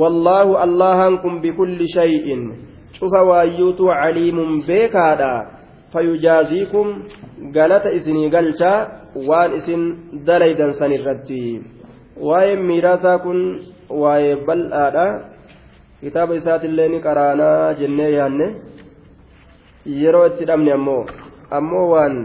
[0.01, 2.42] Wallaahu allahan kun bikulli shay'in.
[2.99, 5.32] Cufa waayyuutu caliimun beekaadha.
[5.92, 6.86] Fayujaaziikum
[7.53, 8.78] galata isinii galchaa
[9.28, 9.82] waan isin
[10.26, 11.62] dalaydan san irratti.
[12.28, 13.40] Waa'ee miiraasaa kun
[13.91, 15.07] waa'ee bal'aadha
[16.01, 18.47] kitaaba isaatillee ni qaraanaa jennee yaanne
[20.01, 21.03] yeroo itti dhabne ammoo
[21.59, 22.16] ammoo waan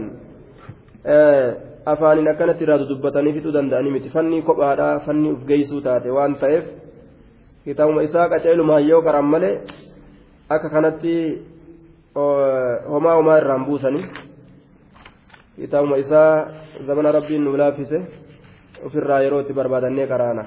[1.92, 6.64] afaaniin akkanatti irraa dubbatanii fixuu danda'anii miti fanni kophaadha fanni uf geeysuu taate waan ta'eef
[7.64, 9.54] kitaabuma isaa qaceelumaan yoo qaran malee
[10.48, 11.14] akka kanatti
[12.92, 14.04] homaa homaa irraan buusanii
[15.56, 16.32] kitaabuma isaa
[16.86, 18.02] zamana rabbiin nu laaffise
[18.86, 20.44] ofirraa yeroo itti barbaadannee qaraana.